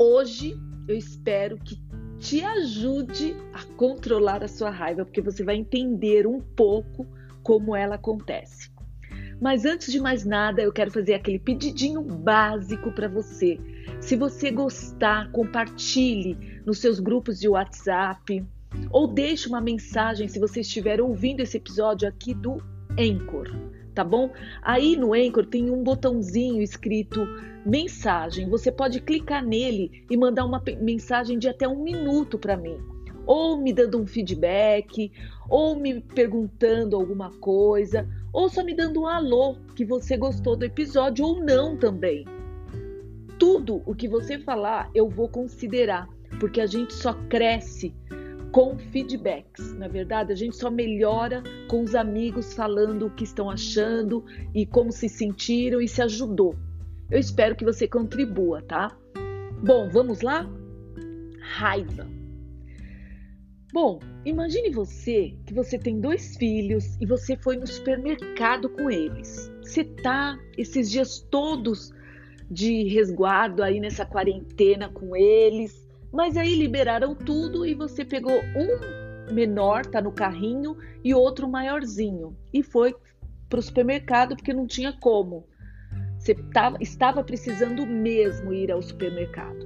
Hoje 0.03 0.59
eu 0.91 0.97
espero 0.97 1.57
que 1.57 1.79
te 2.19 2.43
ajude 2.43 3.35
a 3.53 3.63
controlar 3.75 4.43
a 4.43 4.47
sua 4.47 4.69
raiva, 4.69 5.03
porque 5.05 5.21
você 5.21 5.43
vai 5.43 5.55
entender 5.55 6.27
um 6.27 6.39
pouco 6.39 7.07
como 7.41 7.75
ela 7.75 7.95
acontece. 7.95 8.69
Mas 9.39 9.65
antes 9.65 9.91
de 9.91 9.99
mais 9.99 10.23
nada, 10.23 10.61
eu 10.61 10.71
quero 10.71 10.91
fazer 10.91 11.15
aquele 11.15 11.39
pedidinho 11.39 12.01
básico 12.03 12.91
para 12.91 13.07
você. 13.07 13.59
Se 13.99 14.15
você 14.15 14.51
gostar, 14.51 15.31
compartilhe 15.31 16.61
nos 16.63 16.77
seus 16.77 16.99
grupos 16.99 17.39
de 17.39 17.49
WhatsApp 17.49 18.45
ou 18.91 19.07
deixe 19.07 19.47
uma 19.47 19.59
mensagem 19.59 20.27
se 20.27 20.39
você 20.39 20.61
estiver 20.61 21.01
ouvindo 21.01 21.39
esse 21.39 21.57
episódio 21.57 22.07
aqui 22.07 22.35
do 22.35 22.57
Anchor 22.99 23.47
tá 23.93 24.03
bom? 24.03 24.31
Aí 24.61 24.95
no 24.95 25.13
Anchor 25.13 25.45
tem 25.45 25.69
um 25.69 25.83
botãozinho 25.83 26.61
escrito 26.61 27.27
mensagem. 27.65 28.49
Você 28.49 28.71
pode 28.71 29.01
clicar 29.01 29.45
nele 29.45 30.03
e 30.09 30.17
mandar 30.17 30.45
uma 30.45 30.61
mensagem 30.79 31.37
de 31.37 31.47
até 31.47 31.67
um 31.67 31.83
minuto 31.83 32.37
para 32.37 32.57
mim, 32.57 32.77
ou 33.25 33.57
me 33.57 33.71
dando 33.73 33.99
um 34.01 34.07
feedback, 34.07 35.11
ou 35.49 35.75
me 35.75 36.01
perguntando 36.01 36.95
alguma 36.95 37.29
coisa, 37.31 38.07
ou 38.33 38.49
só 38.49 38.63
me 38.63 38.73
dando 38.73 39.01
um 39.01 39.07
alô 39.07 39.57
que 39.75 39.85
você 39.85 40.17
gostou 40.17 40.55
do 40.55 40.65
episódio 40.65 41.25
ou 41.25 41.43
não 41.43 41.77
também. 41.77 42.25
Tudo 43.37 43.81
o 43.85 43.95
que 43.95 44.07
você 44.07 44.37
falar 44.39 44.89
eu 44.93 45.09
vou 45.09 45.27
considerar, 45.27 46.07
porque 46.39 46.61
a 46.61 46.67
gente 46.67 46.93
só 46.93 47.13
cresce 47.27 47.93
com 48.51 48.77
feedbacks. 48.77 49.73
Na 49.75 49.87
verdade, 49.87 50.31
a 50.31 50.35
gente 50.35 50.55
só 50.55 50.69
melhora 50.69 51.41
com 51.67 51.81
os 51.81 51.95
amigos 51.95 52.53
falando 52.53 53.07
o 53.07 53.09
que 53.09 53.23
estão 53.23 53.49
achando 53.49 54.23
e 54.53 54.65
como 54.65 54.91
se 54.91 55.07
sentiram 55.07 55.81
e 55.81 55.87
se 55.87 56.01
ajudou. 56.01 56.55
Eu 57.09 57.19
espero 57.19 57.55
que 57.55 57.65
você 57.65 57.87
contribua, 57.87 58.61
tá? 58.61 58.95
Bom, 59.63 59.89
vamos 59.89 60.21
lá? 60.21 60.49
Raiva. 61.39 62.07
Bom, 63.73 63.99
imagine 64.25 64.69
você 64.69 65.33
que 65.45 65.53
você 65.53 65.77
tem 65.77 65.99
dois 65.99 66.35
filhos 66.35 66.97
e 66.99 67.05
você 67.05 67.37
foi 67.37 67.55
no 67.55 67.65
supermercado 67.65 68.69
com 68.69 68.89
eles. 68.89 69.49
Você 69.61 69.83
tá 69.83 70.37
esses 70.57 70.91
dias 70.91 71.19
todos 71.31 71.93
de 72.49 72.83
resguardo 72.89 73.63
aí 73.63 73.79
nessa 73.79 74.05
quarentena 74.05 74.89
com 74.89 75.15
eles 75.15 75.80
mas 76.11 76.35
aí 76.35 76.55
liberaram 76.55 77.15
tudo 77.15 77.65
e 77.65 77.73
você 77.73 78.03
pegou 78.03 78.41
um 78.55 79.33
menor, 79.33 79.85
tá 79.85 80.01
no 80.01 80.11
carrinho, 80.11 80.77
e 81.03 81.13
outro 81.13 81.47
maiorzinho. 81.47 82.35
E 82.53 82.61
foi 82.61 82.93
para 83.49 83.59
o 83.59 83.63
supermercado 83.63 84.35
porque 84.35 84.53
não 84.53 84.67
tinha 84.67 84.91
como. 84.91 85.47
Você 86.17 86.35
tava, 86.35 86.77
estava 86.81 87.23
precisando 87.23 87.85
mesmo 87.85 88.53
ir 88.53 88.71
ao 88.71 88.81
supermercado. 88.81 89.65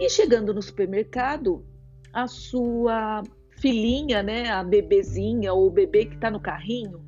E 0.00 0.08
chegando 0.08 0.54
no 0.54 0.62
supermercado, 0.62 1.64
a 2.12 2.26
sua 2.26 3.22
filhinha, 3.58 4.22
né, 4.22 4.48
a 4.48 4.62
bebezinha 4.62 5.52
ou 5.52 5.66
o 5.66 5.70
bebê 5.70 6.06
que 6.06 6.14
está 6.14 6.30
no 6.30 6.40
carrinho, 6.40 7.04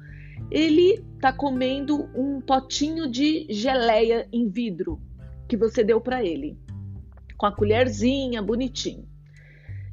ele 0.50 1.04
está 1.14 1.32
comendo 1.32 2.08
um 2.14 2.40
potinho 2.40 3.10
de 3.10 3.46
geleia 3.50 4.26
em 4.32 4.48
vidro 4.48 5.00
que 5.46 5.56
você 5.56 5.84
deu 5.84 6.00
para 6.00 6.24
ele 6.24 6.58
com 7.38 7.46
a 7.46 7.52
colherzinha, 7.52 8.42
bonitinho. 8.42 9.08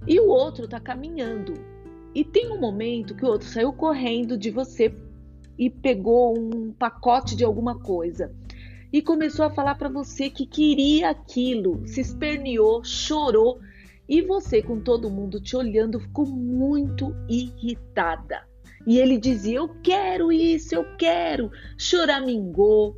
E 0.07 0.19
o 0.19 0.27
outro 0.27 0.67
tá 0.67 0.79
caminhando. 0.79 1.53
E 2.13 2.23
tem 2.23 2.51
um 2.51 2.59
momento 2.59 3.15
que 3.15 3.23
o 3.23 3.27
outro 3.27 3.47
saiu 3.47 3.71
correndo 3.71 4.37
de 4.37 4.49
você 4.49 4.93
e 5.57 5.69
pegou 5.69 6.37
um 6.37 6.73
pacote 6.73 7.35
de 7.35 7.45
alguma 7.45 7.79
coisa 7.79 8.33
e 8.91 9.01
começou 9.01 9.45
a 9.45 9.49
falar 9.49 9.75
para 9.75 9.89
você 9.89 10.29
que 10.29 10.45
queria 10.45 11.09
aquilo, 11.09 11.85
se 11.85 12.01
esperneou, 12.01 12.83
chorou 12.83 13.59
e 14.07 14.21
você, 14.21 14.61
com 14.61 14.79
todo 14.79 15.09
mundo 15.09 15.39
te 15.39 15.55
olhando, 15.55 15.99
ficou 15.99 16.25
muito 16.25 17.15
irritada. 17.27 18.43
E 18.85 18.99
ele 18.99 19.17
dizia: 19.17 19.57
Eu 19.57 19.69
quero 19.81 20.31
isso, 20.31 20.75
eu 20.75 20.85
quero, 20.97 21.51
choramingou. 21.77 22.95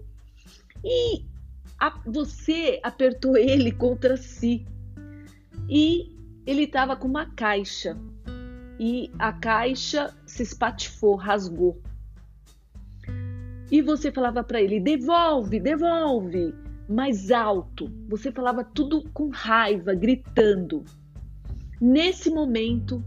E 0.83 1.25
a, 1.79 1.99
você 2.05 2.79
apertou 2.83 3.37
ele 3.37 3.71
contra 3.71 4.17
si 4.17 4.65
e 5.69 6.15
ele 6.45 6.63
estava 6.63 6.95
com 6.95 7.07
uma 7.07 7.25
caixa 7.25 7.97
e 8.79 9.11
a 9.17 9.33
caixa 9.33 10.15
se 10.25 10.43
espatifou, 10.43 11.15
rasgou. 11.15 11.81
E 13.71 13.81
você 13.81 14.11
falava 14.11 14.43
para 14.43 14.61
ele: 14.61 14.79
devolve, 14.79 15.59
devolve. 15.59 16.53
mais 16.87 17.31
alto, 17.31 17.91
você 18.07 18.31
falava 18.31 18.63
tudo 18.63 19.03
com 19.13 19.29
raiva, 19.29 19.93
gritando. 19.93 20.85
Nesse 21.81 22.29
momento, 22.29 23.03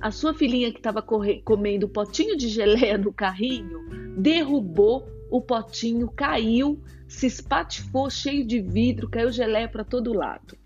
a 0.00 0.10
sua 0.10 0.32
filhinha 0.32 0.72
que 0.72 0.78
estava 0.78 1.02
comendo 1.02 1.88
potinho 1.88 2.36
de 2.36 2.48
geleia 2.48 2.96
no 2.96 3.12
carrinho 3.12 3.86
derrubou 4.16 5.06
o 5.30 5.40
potinho, 5.40 6.08
caiu, 6.10 6.80
se 7.06 7.26
espatifou 7.26 8.10
cheio 8.10 8.44
de 8.44 8.60
vidro, 8.60 9.08
caiu 9.08 9.30
geleia 9.30 9.68
para 9.68 9.84
todo 9.84 10.12
lado. 10.12 10.56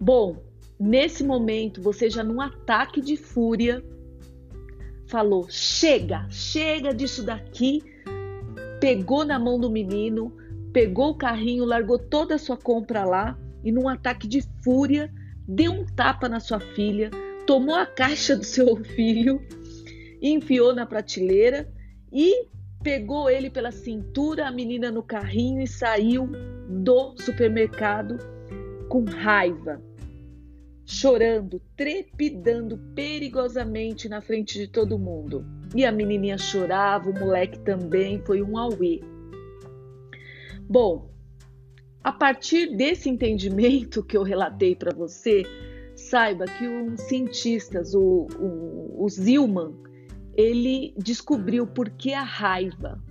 Bom, 0.00 0.42
nesse 0.78 1.22
momento, 1.22 1.80
você 1.80 2.10
já 2.10 2.24
num 2.24 2.40
ataque 2.40 3.00
de 3.00 3.16
fúria 3.16 3.84
falou: 5.06 5.46
chega, 5.48 6.26
chega 6.30 6.92
disso 6.94 7.22
daqui. 7.22 7.82
Pegou 8.80 9.24
na 9.24 9.38
mão 9.38 9.60
do 9.60 9.70
menino, 9.70 10.36
pegou 10.72 11.10
o 11.10 11.14
carrinho, 11.14 11.64
largou 11.64 11.98
toda 11.98 12.34
a 12.34 12.38
sua 12.38 12.56
compra 12.56 13.04
lá 13.04 13.38
e, 13.62 13.70
num 13.70 13.88
ataque 13.88 14.26
de 14.26 14.42
fúria, 14.64 15.12
deu 15.46 15.70
um 15.72 15.86
tapa 15.86 16.28
na 16.28 16.40
sua 16.40 16.58
filha, 16.58 17.10
tomou 17.46 17.76
a 17.76 17.86
caixa 17.86 18.34
do 18.34 18.44
seu 18.44 18.74
filho, 18.82 19.40
enfiou 20.20 20.74
na 20.74 20.84
prateleira 20.84 21.72
e 22.12 22.48
pegou 22.82 23.30
ele 23.30 23.48
pela 23.48 23.70
cintura, 23.70 24.48
a 24.48 24.50
menina 24.50 24.90
no 24.90 25.02
carrinho 25.02 25.60
e 25.60 25.66
saiu 25.66 26.28
do 26.68 27.14
supermercado 27.16 28.18
com 28.88 29.04
raiva 29.04 29.80
chorando, 30.84 31.60
trepidando 31.76 32.76
perigosamente 32.94 34.08
na 34.08 34.20
frente 34.20 34.58
de 34.58 34.68
todo 34.68 34.98
mundo. 34.98 35.44
E 35.74 35.86
a 35.86 35.92
menininha 35.92 36.36
chorava, 36.36 37.08
o 37.08 37.18
moleque 37.18 37.58
também, 37.60 38.20
foi 38.20 38.42
um 38.42 38.58
auê. 38.58 39.00
Bom, 40.68 41.10
a 42.04 42.12
partir 42.12 42.76
desse 42.76 43.08
entendimento 43.08 44.04
que 44.04 44.16
eu 44.16 44.22
relatei 44.22 44.76
para 44.76 44.94
você, 44.94 45.44
saiba 45.94 46.44
que 46.44 46.68
um 46.68 46.96
cientista, 46.96 47.82
o, 47.94 48.26
o, 48.38 49.04
o 49.04 49.08
Zilman, 49.08 49.72
ele 50.36 50.94
descobriu 50.96 51.66
por 51.66 51.90
que 51.90 52.12
a 52.12 52.22
raiva 52.22 53.02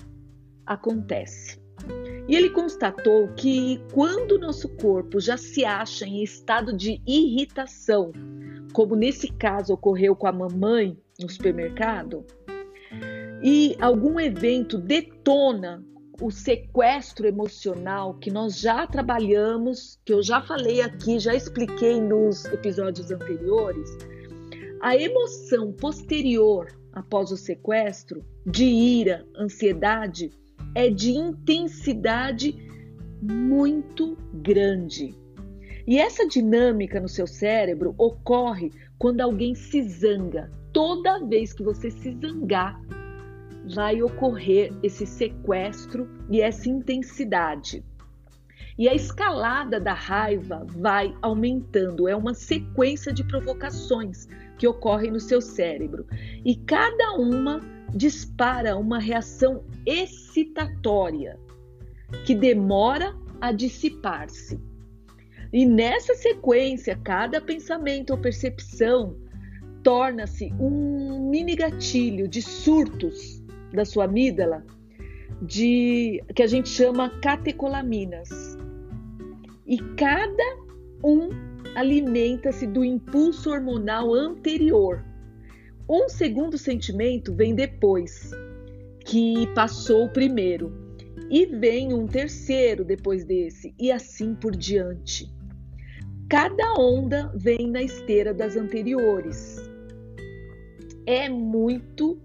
acontece. 0.65 1.61
E 2.27 2.35
ele 2.35 2.49
constatou 2.49 3.27
que 3.29 3.81
quando 3.91 4.33
o 4.33 4.39
nosso 4.39 4.69
corpo 4.77 5.19
já 5.19 5.37
se 5.37 5.65
acha 5.65 6.05
em 6.05 6.23
estado 6.23 6.75
de 6.75 7.01
irritação, 7.05 8.11
como 8.73 8.95
nesse 8.95 9.27
caso 9.27 9.73
ocorreu 9.73 10.15
com 10.15 10.27
a 10.27 10.31
mamãe 10.31 10.97
no 11.19 11.29
supermercado, 11.29 12.25
e 13.43 13.75
algum 13.81 14.19
evento 14.19 14.77
detona 14.77 15.83
o 16.21 16.29
sequestro 16.29 17.25
emocional 17.25 18.13
que 18.13 18.29
nós 18.29 18.59
já 18.59 18.85
trabalhamos, 18.85 19.99
que 20.05 20.13
eu 20.13 20.21
já 20.21 20.41
falei 20.41 20.81
aqui, 20.81 21.17
já 21.17 21.33
expliquei 21.33 21.99
nos 21.99 22.45
episódios 22.45 23.09
anteriores, 23.09 23.89
a 24.81 24.95
emoção 24.95 25.73
posterior 25.73 26.67
após 26.93 27.31
o 27.31 27.37
sequestro, 27.37 28.23
de 28.45 28.65
ira, 28.65 29.25
ansiedade, 29.37 30.31
é 30.75 30.89
de 30.89 31.11
intensidade 31.11 32.55
muito 33.21 34.17
grande. 34.33 35.15
E 35.87 35.99
essa 35.99 36.27
dinâmica 36.27 36.99
no 36.99 37.09
seu 37.09 37.27
cérebro 37.27 37.93
ocorre 37.97 38.71
quando 38.97 39.21
alguém 39.21 39.55
se 39.55 39.81
zanga. 39.83 40.51
Toda 40.71 41.25
vez 41.25 41.53
que 41.53 41.63
você 41.63 41.91
se 41.91 42.17
zangar, 42.21 42.79
vai 43.73 44.01
ocorrer 44.01 44.71
esse 44.81 45.05
sequestro 45.05 46.09
e 46.29 46.41
essa 46.41 46.69
intensidade. 46.69 47.83
E 48.77 48.87
a 48.87 48.95
escalada 48.95 49.79
da 49.79 49.93
raiva 49.93 50.65
vai 50.67 51.13
aumentando, 51.21 52.07
é 52.07 52.15
uma 52.15 52.33
sequência 52.33 53.13
de 53.13 53.23
provocações 53.23 54.27
que 54.61 54.67
ocorrem 54.67 55.09
no 55.09 55.19
seu 55.19 55.41
cérebro. 55.41 56.05
E 56.45 56.55
cada 56.55 57.13
uma 57.13 57.59
dispara 57.95 58.77
uma 58.77 58.99
reação 58.99 59.63
excitatória 59.87 61.39
que 62.27 62.35
demora 62.35 63.15
a 63.41 63.51
dissipar-se. 63.51 64.59
E 65.51 65.65
nessa 65.65 66.13
sequência, 66.13 66.95
cada 67.03 67.41
pensamento 67.41 68.11
ou 68.11 68.19
percepção 68.19 69.17
torna-se 69.81 70.53
um 70.59 71.31
mini 71.31 71.55
gatilho 71.55 72.27
de 72.27 72.43
surtos 72.43 73.43
da 73.73 73.83
sua 73.83 74.05
amígdala, 74.05 74.63
de 75.41 76.23
que 76.35 76.43
a 76.43 76.47
gente 76.47 76.69
chama 76.69 77.09
catecolaminas. 77.19 78.29
E 79.65 79.79
cada 79.95 80.55
um 81.03 81.50
alimenta-se 81.75 82.67
do 82.67 82.83
impulso 82.83 83.49
hormonal 83.49 84.13
anterior 84.13 85.03
um 85.93 86.07
segundo 86.07 86.57
sentimento 86.57 87.33
vem 87.33 87.53
depois, 87.53 88.31
que 89.03 89.45
passou 89.53 90.05
o 90.05 90.09
primeiro, 90.09 90.71
e 91.29 91.45
vem 91.45 91.93
um 91.93 92.07
terceiro 92.07 92.85
depois 92.85 93.25
desse, 93.25 93.75
e 93.77 93.91
assim 93.91 94.33
por 94.33 94.55
diante. 94.55 95.29
Cada 96.29 96.75
onda 96.79 97.29
vem 97.35 97.69
na 97.69 97.83
esteira 97.83 98.33
das 98.33 98.55
anteriores. 98.55 99.57
É 101.05 101.27
muito 101.27 102.17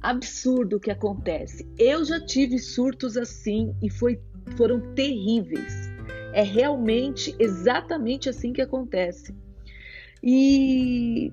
absurdo 0.00 0.78
o 0.78 0.80
que 0.80 0.90
acontece. 0.90 1.68
Eu 1.78 2.04
já 2.04 2.18
tive 2.18 2.58
surtos 2.58 3.16
assim 3.16 3.76
e 3.80 3.88
foi, 3.88 4.20
foram 4.56 4.80
terríveis. 4.94 5.87
É 6.32 6.42
realmente 6.42 7.34
exatamente 7.38 8.28
assim 8.28 8.52
que 8.52 8.60
acontece. 8.60 9.34
E 10.22 11.32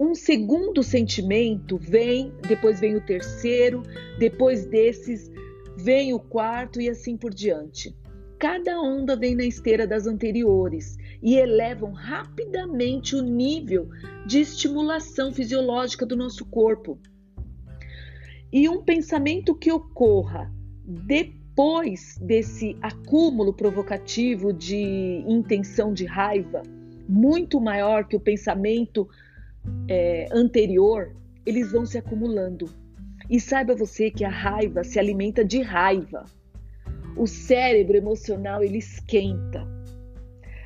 um 0.00 0.14
segundo 0.14 0.82
sentimento 0.82 1.78
vem, 1.78 2.32
depois 2.46 2.80
vem 2.80 2.96
o 2.96 3.00
terceiro, 3.00 3.82
depois 4.18 4.66
desses 4.66 5.30
vem 5.76 6.12
o 6.12 6.20
quarto 6.20 6.80
e 6.80 6.88
assim 6.88 7.16
por 7.16 7.32
diante. 7.32 7.94
Cada 8.38 8.78
onda 8.80 9.16
vem 9.16 9.34
na 9.34 9.44
esteira 9.44 9.86
das 9.86 10.06
anteriores 10.06 10.96
e 11.22 11.36
elevam 11.36 11.92
rapidamente 11.92 13.16
o 13.16 13.22
nível 13.22 13.88
de 14.26 14.40
estimulação 14.40 15.32
fisiológica 15.32 16.04
do 16.04 16.16
nosso 16.16 16.44
corpo. 16.44 16.98
E 18.52 18.68
um 18.68 18.82
pensamento 18.82 19.54
que 19.54 19.72
ocorra 19.72 20.52
depois 20.84 21.45
desse 22.20 22.76
acúmulo 22.82 23.52
provocativo 23.52 24.52
de 24.52 25.24
intenção 25.26 25.92
de 25.92 26.04
raiva, 26.04 26.62
muito 27.08 27.58
maior 27.58 28.06
que 28.06 28.14
o 28.14 28.20
pensamento 28.20 29.08
é, 29.88 30.28
anterior, 30.30 31.16
eles 31.46 31.72
vão 31.72 31.86
se 31.86 31.96
acumulando. 31.96 32.68
E 33.30 33.40
saiba 33.40 33.74
você 33.74 34.10
que 34.10 34.24
a 34.24 34.28
raiva 34.28 34.84
se 34.84 34.98
alimenta 34.98 35.44
de 35.44 35.62
raiva. 35.62 36.24
O 37.16 37.26
cérebro 37.26 37.96
emocional 37.96 38.62
ele 38.62 38.78
esquenta. 38.78 39.66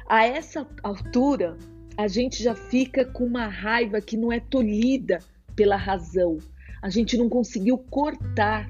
A 0.08 0.26
essa 0.26 0.66
altura, 0.82 1.56
a 1.96 2.08
gente 2.08 2.42
já 2.42 2.54
fica 2.54 3.04
com 3.04 3.24
uma 3.24 3.46
raiva 3.46 4.00
que 4.00 4.16
não 4.16 4.32
é 4.32 4.40
tolhida 4.40 5.20
pela 5.54 5.76
razão. 5.76 6.38
A 6.82 6.90
gente 6.90 7.16
não 7.16 7.28
conseguiu 7.28 7.78
cortar 7.78 8.68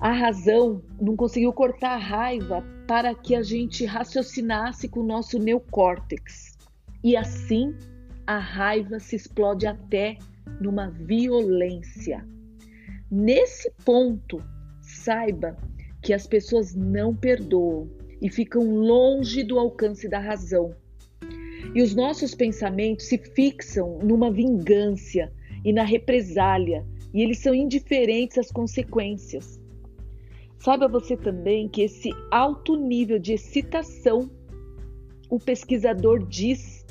a 0.00 0.12
razão, 0.12 0.82
não 0.98 1.14
conseguiu 1.14 1.52
cortar 1.52 1.90
a 1.90 1.98
raiva 1.98 2.64
para 2.88 3.14
que 3.14 3.34
a 3.34 3.42
gente 3.42 3.84
raciocinasse 3.84 4.88
com 4.88 5.00
o 5.00 5.06
nosso 5.06 5.38
neocórtex. 5.38 6.56
E 7.04 7.14
assim 7.16 7.74
a 8.26 8.38
raiva 8.38 8.98
se 8.98 9.14
explode 9.14 9.66
até 9.66 10.16
numa 10.58 10.88
violência. 10.88 12.26
Nesse 13.10 13.70
ponto, 13.84 14.42
saiba 14.80 15.54
que 16.02 16.14
as 16.14 16.26
pessoas 16.26 16.74
não 16.74 17.14
perdoam 17.14 17.90
e 18.22 18.30
ficam 18.30 18.64
longe 18.70 19.42
do 19.42 19.58
alcance 19.58 20.08
da 20.08 20.18
razão. 20.18 20.74
E 21.74 21.82
os 21.82 21.94
nossos 21.94 22.34
pensamentos 22.34 23.06
se 23.06 23.18
fixam 23.18 23.98
numa 23.98 24.30
vingança 24.30 25.30
e 25.62 25.74
na 25.74 25.82
represália, 25.82 26.86
e 27.12 27.20
eles 27.20 27.40
são 27.40 27.54
indiferentes 27.54 28.38
às 28.38 28.50
consequências. 28.50 29.59
Saiba 30.60 30.86
você 30.86 31.16
também 31.16 31.68
que 31.70 31.80
esse 31.80 32.10
alto 32.30 32.76
nível 32.76 33.18
de 33.18 33.32
excitação, 33.32 34.30
o 35.30 35.38
pesquisador 35.38 36.26
diz 36.26 36.84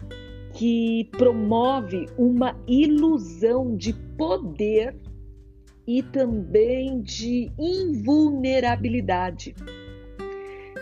que 0.55 1.07
promove 1.11 2.07
uma 2.17 2.59
ilusão 2.67 3.77
de 3.77 3.93
poder 4.17 4.97
e 5.85 6.01
também 6.01 6.99
de 7.01 7.51
invulnerabilidade, 7.59 9.53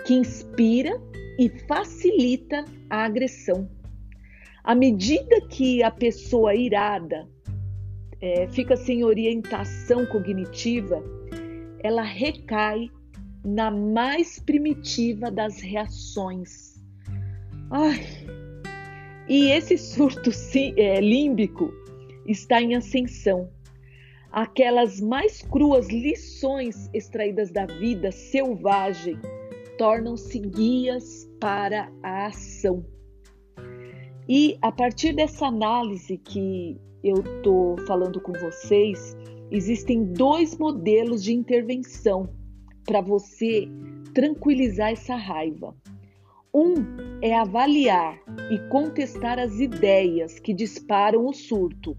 que 0.06 0.14
inspira 0.14 0.98
e 1.38 1.50
facilita 1.68 2.64
a 2.90 3.04
agressão. 3.04 3.70
À 4.64 4.74
medida 4.74 5.42
que 5.50 5.84
a 5.84 5.92
pessoa 5.92 6.56
irada 6.56 7.28
é, 8.22 8.48
fica 8.48 8.78
sem 8.78 9.04
orientação 9.04 10.06
cognitiva, 10.06 11.04
ela 11.84 12.02
recai 12.02 12.90
na 13.44 13.72
mais 13.72 14.40
primitiva 14.40 15.32
das 15.32 15.62
reações. 15.62 16.76
Ai, 17.72 18.00
e 19.28 19.52
esse 19.52 19.78
surto 19.78 20.30
é, 20.78 21.02
límbico 21.02 21.72
está 22.26 22.62
em 22.62 22.76
ascensão. 22.76 23.50
Aquelas 24.32 25.02
mais 25.02 25.42
cruas 25.42 25.90
lições 25.90 26.90
extraídas 26.94 27.52
da 27.52 27.66
vida 27.66 28.12
selvagem 28.12 29.18
tornam-se 29.78 30.40
guias 30.40 31.30
para 31.40 31.92
a 32.04 32.28
ação. 32.28 32.86
E 34.30 34.58
a 34.62 34.72
partir 34.72 35.14
dessa 35.14 35.48
análise 35.48 36.18
que 36.18 36.80
eu 37.04 37.16
estou 37.16 37.78
falando 37.86 38.22
com 38.22 38.34
vocês, 38.34 39.17
existem 39.52 40.04
dois 40.04 40.58
modelos 40.58 41.24
de 41.24 41.34
intervenção 41.34 42.30
para 42.86 43.02
você 43.02 43.68
tranquilizar 44.14 44.92
essa 44.92 45.16
raiva. 45.16 45.76
Um 46.54 46.74
é 47.22 47.36
avaliar 47.36 48.20
e 48.50 48.58
contestar 48.70 49.38
as 49.38 49.60
ideias 49.60 50.40
que 50.40 50.54
disparam 50.54 51.26
o 51.28 51.34
surto. 51.34 51.96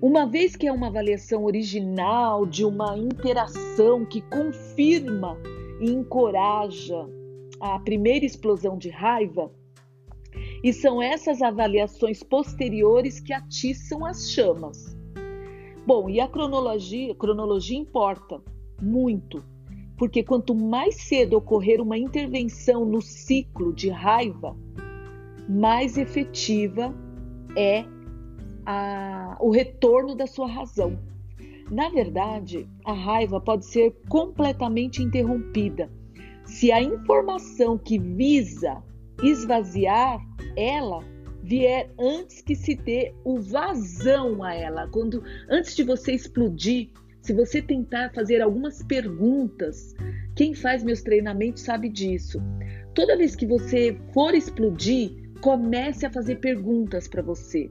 Uma 0.00 0.26
vez 0.26 0.54
que 0.54 0.66
é 0.66 0.72
uma 0.72 0.88
avaliação 0.88 1.44
original 1.44 2.46
de 2.46 2.64
uma 2.64 2.96
interação 2.96 4.04
que 4.04 4.20
confirma 4.20 5.36
e 5.80 5.90
encoraja 5.90 7.08
a 7.60 7.78
primeira 7.80 8.24
explosão 8.24 8.78
de 8.78 8.90
raiva, 8.90 9.50
e 10.62 10.72
são 10.72 11.02
essas 11.02 11.40
avaliações 11.40 12.22
posteriores 12.22 13.20
que 13.20 13.32
atiçam 13.32 14.04
as 14.04 14.30
chamas. 14.30 14.97
Bom, 15.88 16.10
e 16.10 16.20
a 16.20 16.28
cronologia, 16.28 17.14
cronologia 17.14 17.78
importa 17.78 18.42
muito, 18.78 19.42
porque 19.96 20.22
quanto 20.22 20.54
mais 20.54 20.96
cedo 20.96 21.38
ocorrer 21.38 21.80
uma 21.80 21.96
intervenção 21.96 22.84
no 22.84 23.00
ciclo 23.00 23.72
de 23.72 23.88
raiva, 23.88 24.54
mais 25.48 25.96
efetiva 25.96 26.94
é 27.56 27.86
a, 28.66 29.38
o 29.40 29.48
retorno 29.48 30.14
da 30.14 30.26
sua 30.26 30.46
razão. 30.46 30.98
Na 31.70 31.88
verdade, 31.88 32.68
a 32.84 32.92
raiva 32.92 33.40
pode 33.40 33.64
ser 33.64 33.96
completamente 34.10 35.02
interrompida 35.02 35.90
se 36.44 36.70
a 36.70 36.82
informação 36.82 37.78
que 37.78 37.98
visa 37.98 38.82
esvaziar 39.22 40.20
ela 40.54 41.02
vier 41.48 41.90
antes 41.98 42.42
que 42.42 42.54
se 42.54 42.74
dê 42.74 43.14
o 43.24 43.40
vazão 43.40 44.42
a 44.42 44.54
ela, 44.54 44.86
quando 44.88 45.24
antes 45.48 45.74
de 45.74 45.82
você 45.82 46.12
explodir, 46.12 46.90
se 47.22 47.32
você 47.32 47.62
tentar 47.62 48.12
fazer 48.14 48.42
algumas 48.42 48.82
perguntas, 48.82 49.94
quem 50.36 50.54
faz 50.54 50.84
meus 50.84 51.00
treinamentos 51.00 51.62
sabe 51.62 51.88
disso. 51.88 52.38
Toda 52.94 53.16
vez 53.16 53.34
que 53.34 53.46
você 53.46 53.98
for 54.12 54.34
explodir, 54.34 55.12
comece 55.40 56.04
a 56.04 56.10
fazer 56.10 56.36
perguntas 56.36 57.08
para 57.08 57.22
você, 57.22 57.70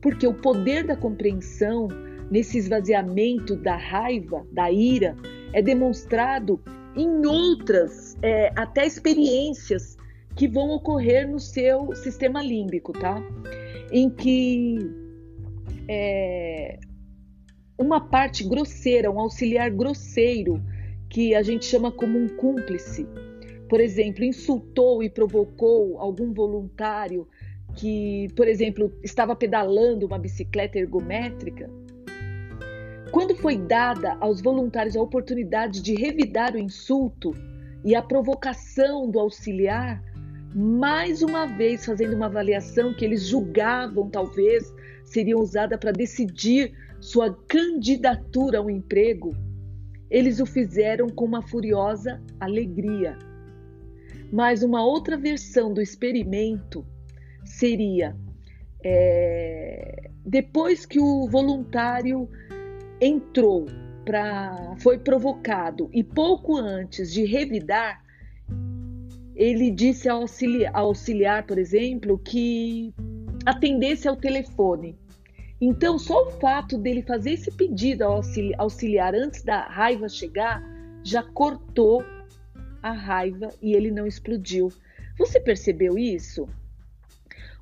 porque 0.00 0.26
o 0.26 0.32
poder 0.32 0.86
da 0.86 0.96
compreensão 0.96 1.88
nesse 2.30 2.56
esvaziamento 2.56 3.54
da 3.54 3.76
raiva, 3.76 4.46
da 4.50 4.72
ira, 4.72 5.14
é 5.52 5.60
demonstrado 5.60 6.58
em 6.96 7.26
outras, 7.26 8.16
é, 8.22 8.50
até 8.56 8.86
experiências 8.86 9.99
que 10.36 10.48
vão 10.48 10.70
ocorrer 10.70 11.28
no 11.28 11.38
seu 11.38 11.94
sistema 11.94 12.42
límbico, 12.42 12.92
tá? 12.92 13.22
Em 13.92 14.08
que 14.08 14.78
é, 15.88 16.78
uma 17.78 18.00
parte 18.00 18.44
grosseira, 18.44 19.10
um 19.10 19.20
auxiliar 19.20 19.70
grosseiro, 19.70 20.62
que 21.08 21.34
a 21.34 21.42
gente 21.42 21.64
chama 21.64 21.90
como 21.90 22.18
um 22.18 22.28
cúmplice, 22.28 23.06
por 23.68 23.80
exemplo, 23.80 24.24
insultou 24.24 25.02
e 25.02 25.10
provocou 25.10 25.98
algum 25.98 26.32
voluntário 26.32 27.26
que, 27.76 28.28
por 28.36 28.48
exemplo, 28.48 28.92
estava 29.02 29.34
pedalando 29.34 30.06
uma 30.06 30.18
bicicleta 30.18 30.78
ergométrica, 30.78 31.70
quando 33.10 33.34
foi 33.34 33.56
dada 33.56 34.16
aos 34.20 34.40
voluntários 34.40 34.96
a 34.96 35.02
oportunidade 35.02 35.82
de 35.82 35.94
revidar 35.94 36.54
o 36.54 36.58
insulto 36.58 37.34
e 37.84 37.94
a 37.94 38.02
provocação 38.02 39.10
do 39.10 39.18
auxiliar, 39.18 40.00
mais 40.54 41.22
uma 41.22 41.46
vez 41.46 41.86
fazendo 41.86 42.14
uma 42.14 42.26
avaliação 42.26 42.92
que 42.92 43.04
eles 43.04 43.26
julgavam 43.26 44.10
talvez 44.10 44.74
seria 45.04 45.36
usada 45.36 45.78
para 45.78 45.92
decidir 45.92 46.72
sua 47.00 47.34
candidatura 47.48 48.58
ao 48.58 48.68
emprego, 48.68 49.34
eles 50.10 50.38
o 50.40 50.46
fizeram 50.46 51.08
com 51.08 51.24
uma 51.24 51.42
furiosa 51.42 52.20
alegria. 52.38 53.16
Mas 54.32 54.62
uma 54.62 54.84
outra 54.84 55.16
versão 55.16 55.72
do 55.72 55.80
experimento 55.80 56.86
seria 57.44 58.16
é, 58.84 60.10
depois 60.24 60.84
que 60.86 61.00
o 61.00 61.26
voluntário 61.28 62.28
entrou 63.00 63.66
para 64.04 64.74
foi 64.78 64.98
provocado 64.98 65.88
e 65.92 66.02
pouco 66.02 66.56
antes 66.56 67.12
de 67.12 67.24
revidar 67.24 68.02
ele 69.40 69.70
disse 69.70 70.06
ao 70.06 70.20
auxiliar, 70.20 70.70
auxiliar, 70.74 71.46
por 71.46 71.56
exemplo, 71.56 72.18
que 72.18 72.92
atendesse 73.46 74.06
ao 74.06 74.14
telefone. 74.14 74.98
Então, 75.58 75.98
só 75.98 76.26
o 76.26 76.30
fato 76.32 76.76
dele 76.76 77.00
fazer 77.00 77.32
esse 77.32 77.50
pedido 77.50 78.02
ao 78.02 78.20
auxiliar 78.58 79.14
antes 79.14 79.42
da 79.42 79.62
raiva 79.62 80.10
chegar 80.10 80.62
já 81.02 81.22
cortou 81.22 82.04
a 82.82 82.92
raiva 82.92 83.48
e 83.62 83.72
ele 83.72 83.90
não 83.90 84.06
explodiu. 84.06 84.70
Você 85.18 85.40
percebeu 85.40 85.96
isso? 85.96 86.46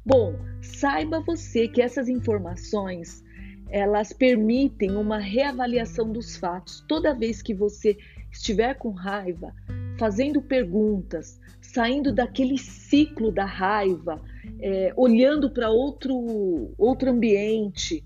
Bom, 0.04 0.34
saiba 0.60 1.20
você 1.20 1.68
que 1.68 1.80
essas 1.80 2.08
informações 2.08 3.22
elas 3.70 4.12
permitem 4.12 4.96
uma 4.96 5.18
reavaliação 5.18 6.10
dos 6.10 6.36
fatos. 6.36 6.84
Toda 6.88 7.14
vez 7.14 7.40
que 7.40 7.54
você 7.54 7.96
estiver 8.32 8.74
com 8.74 8.90
raiva, 8.90 9.54
fazendo 9.96 10.42
perguntas, 10.42 11.38
saindo 11.68 12.12
daquele 12.12 12.56
ciclo 12.56 13.30
da 13.30 13.44
raiva, 13.44 14.20
é, 14.58 14.92
olhando 14.96 15.50
para 15.50 15.70
outro, 15.70 16.72
outro 16.78 17.10
ambiente, 17.10 18.02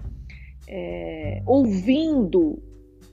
é, 0.69 1.43
ouvindo, 1.47 2.61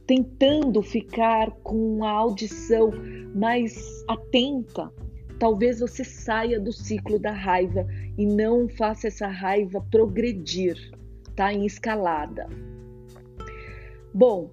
tentando 0.07 0.81
ficar 0.81 1.51
com 1.61 2.03
a 2.03 2.09
audição 2.09 2.91
mais 3.35 4.03
atenta, 4.07 4.91
talvez 5.37 5.81
você 5.81 6.03
saia 6.03 6.59
do 6.59 6.73
ciclo 6.73 7.19
da 7.19 7.31
raiva 7.31 7.85
e 8.17 8.25
não 8.25 8.67
faça 8.67 9.07
essa 9.07 9.27
raiva 9.27 9.85
progredir, 9.91 10.75
tá? 11.35 11.53
Em 11.53 11.63
escalada. 11.63 12.47
Bom, 14.11 14.49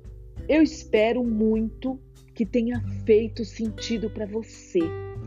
eu 0.46 0.62
espero 0.62 1.24
muito 1.24 1.98
que 2.34 2.44
tenha 2.44 2.82
feito 3.06 3.46
sentido 3.46 4.10
para 4.10 4.26
você 4.26 4.80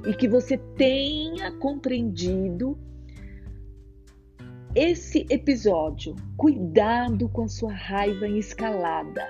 e 0.06 0.14
que 0.14 0.28
você 0.28 0.58
tenha 0.58 1.52
compreendido 1.52 2.78
esse 4.76 5.26
episódio. 5.30 6.16
Cuidado 6.38 7.28
com 7.30 7.44
a 7.44 7.48
sua 7.48 7.74
raiva 7.74 8.28
em 8.28 8.38
escalada. 8.38 9.28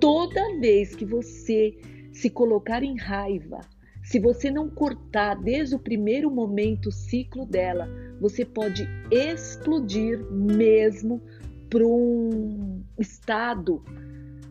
Toda 0.00 0.58
vez 0.58 0.94
que 0.94 1.04
você 1.04 1.76
se 2.12 2.30
colocar 2.30 2.82
em 2.82 2.96
raiva, 2.96 3.60
se 4.02 4.18
você 4.18 4.50
não 4.50 4.68
cortar 4.68 5.34
desde 5.34 5.74
o 5.74 5.78
primeiro 5.78 6.30
momento 6.30 6.88
o 6.88 6.92
ciclo 6.92 7.46
dela, 7.46 7.88
você 8.20 8.44
pode 8.44 8.86
explodir 9.10 10.22
mesmo 10.30 11.22
para 11.70 11.86
um 11.86 12.82
estado 12.98 13.82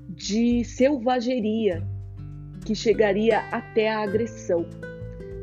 de 0.10 0.64
selvageria 0.64 1.88
que 2.66 2.76
chegaria 2.76 3.40
até 3.52 3.90
a 3.90 4.04
agressão. 4.04 4.66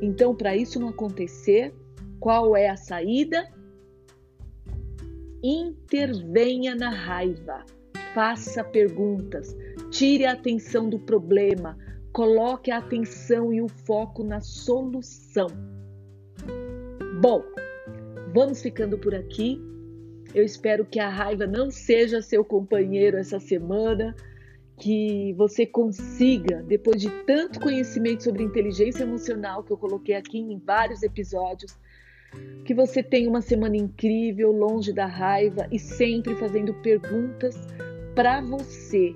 Então, 0.00 0.34
para 0.34 0.56
isso 0.56 0.80
não 0.80 0.88
acontecer, 0.88 1.74
qual 2.18 2.56
é 2.56 2.68
a 2.68 2.76
saída? 2.76 3.46
Intervenha 5.42 6.74
na 6.74 6.90
raiva, 6.90 7.64
faça 8.14 8.62
perguntas, 8.62 9.56
tire 9.90 10.26
a 10.26 10.32
atenção 10.32 10.88
do 10.88 10.98
problema, 10.98 11.76
coloque 12.12 12.70
a 12.70 12.78
atenção 12.78 13.52
e 13.52 13.62
o 13.62 13.68
foco 13.68 14.22
na 14.22 14.40
solução. 14.40 15.48
Bom, 17.20 17.42
vamos 18.34 18.62
ficando 18.62 18.98
por 18.98 19.14
aqui. 19.14 19.60
Eu 20.34 20.44
espero 20.44 20.84
que 20.84 21.00
a 21.00 21.08
raiva 21.08 21.46
não 21.46 21.70
seja 21.70 22.22
seu 22.22 22.44
companheiro 22.44 23.16
essa 23.16 23.40
semana 23.40 24.14
que 24.80 25.32
você 25.34 25.66
consiga, 25.66 26.62
depois 26.62 27.00
de 27.00 27.10
tanto 27.24 27.60
conhecimento 27.60 28.24
sobre 28.24 28.42
inteligência 28.42 29.02
emocional 29.02 29.62
que 29.62 29.72
eu 29.72 29.76
coloquei 29.76 30.16
aqui 30.16 30.38
em 30.38 30.58
vários 30.58 31.02
episódios, 31.02 31.78
que 32.64 32.74
você 32.74 33.02
tenha 33.02 33.28
uma 33.28 33.42
semana 33.42 33.76
incrível, 33.76 34.50
longe 34.52 34.92
da 34.92 35.06
raiva 35.06 35.68
e 35.70 35.78
sempre 35.78 36.34
fazendo 36.36 36.72
perguntas 36.74 37.56
para 38.14 38.40
você 38.40 39.14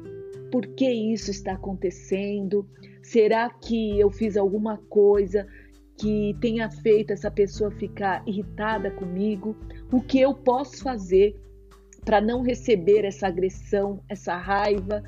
por 0.54 0.68
que 0.68 0.88
isso 0.88 1.32
está 1.32 1.54
acontecendo? 1.54 2.64
Será 3.02 3.50
que 3.50 3.98
eu 3.98 4.08
fiz 4.08 4.36
alguma 4.36 4.78
coisa 4.88 5.48
que 5.98 6.36
tenha 6.40 6.70
feito 6.70 7.12
essa 7.12 7.28
pessoa 7.28 7.72
ficar 7.72 8.22
irritada 8.24 8.88
comigo? 8.92 9.56
O 9.90 10.00
que 10.00 10.20
eu 10.20 10.32
posso 10.32 10.80
fazer 10.80 11.34
para 12.04 12.20
não 12.20 12.40
receber 12.40 13.04
essa 13.04 13.26
agressão, 13.26 14.00
essa 14.08 14.36
raiva? 14.36 15.02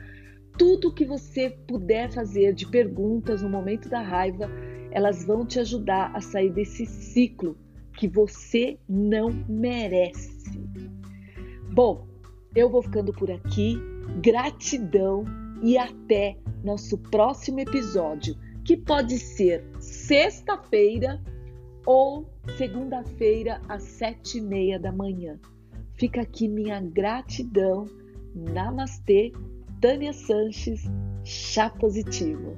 Tudo 0.59 0.92
que 0.92 1.05
você 1.05 1.51
puder 1.51 2.11
fazer 2.11 2.55
de 2.55 2.66
perguntas 2.66 3.42
no 3.42 3.49
momento 3.49 3.88
da 3.88 4.01
raiva, 4.01 4.49
elas 4.90 5.25
vão 5.25 5.45
te 5.45 5.61
ajudar 5.61 6.11
a 6.14 6.21
sair 6.21 6.51
desse 6.51 6.87
ciclo 6.87 7.57
que 7.97 8.09
você 8.09 8.79
não 8.88 9.31
merece. 9.49 10.59
Bom, 11.73 12.07
eu 12.55 12.71
vou 12.71 12.83
ficando 12.83 13.12
por 13.12 13.31
aqui. 13.31 13.79
Gratidão 14.23 15.25
e 15.62 15.77
até 15.77 16.38
nosso 16.64 16.97
próximo 16.99 17.61
episódio, 17.61 18.35
que 18.64 18.77
pode 18.77 19.19
ser 19.19 19.64
sexta-feira 19.79 21.23
ou 21.85 22.29
segunda-feira 22.57 23.61
às 23.69 23.83
sete 23.83 24.38
e 24.38 24.40
meia 24.40 24.79
da 24.79 24.90
manhã. 24.90 25.38
Fica 25.95 26.23
aqui 26.23 26.49
minha 26.49 26.81
gratidão. 26.81 27.87
Namastê, 28.35 29.33
Tânia 29.81 30.12
Sanches, 30.12 30.85
chá 31.23 31.69
positivo. 31.69 32.57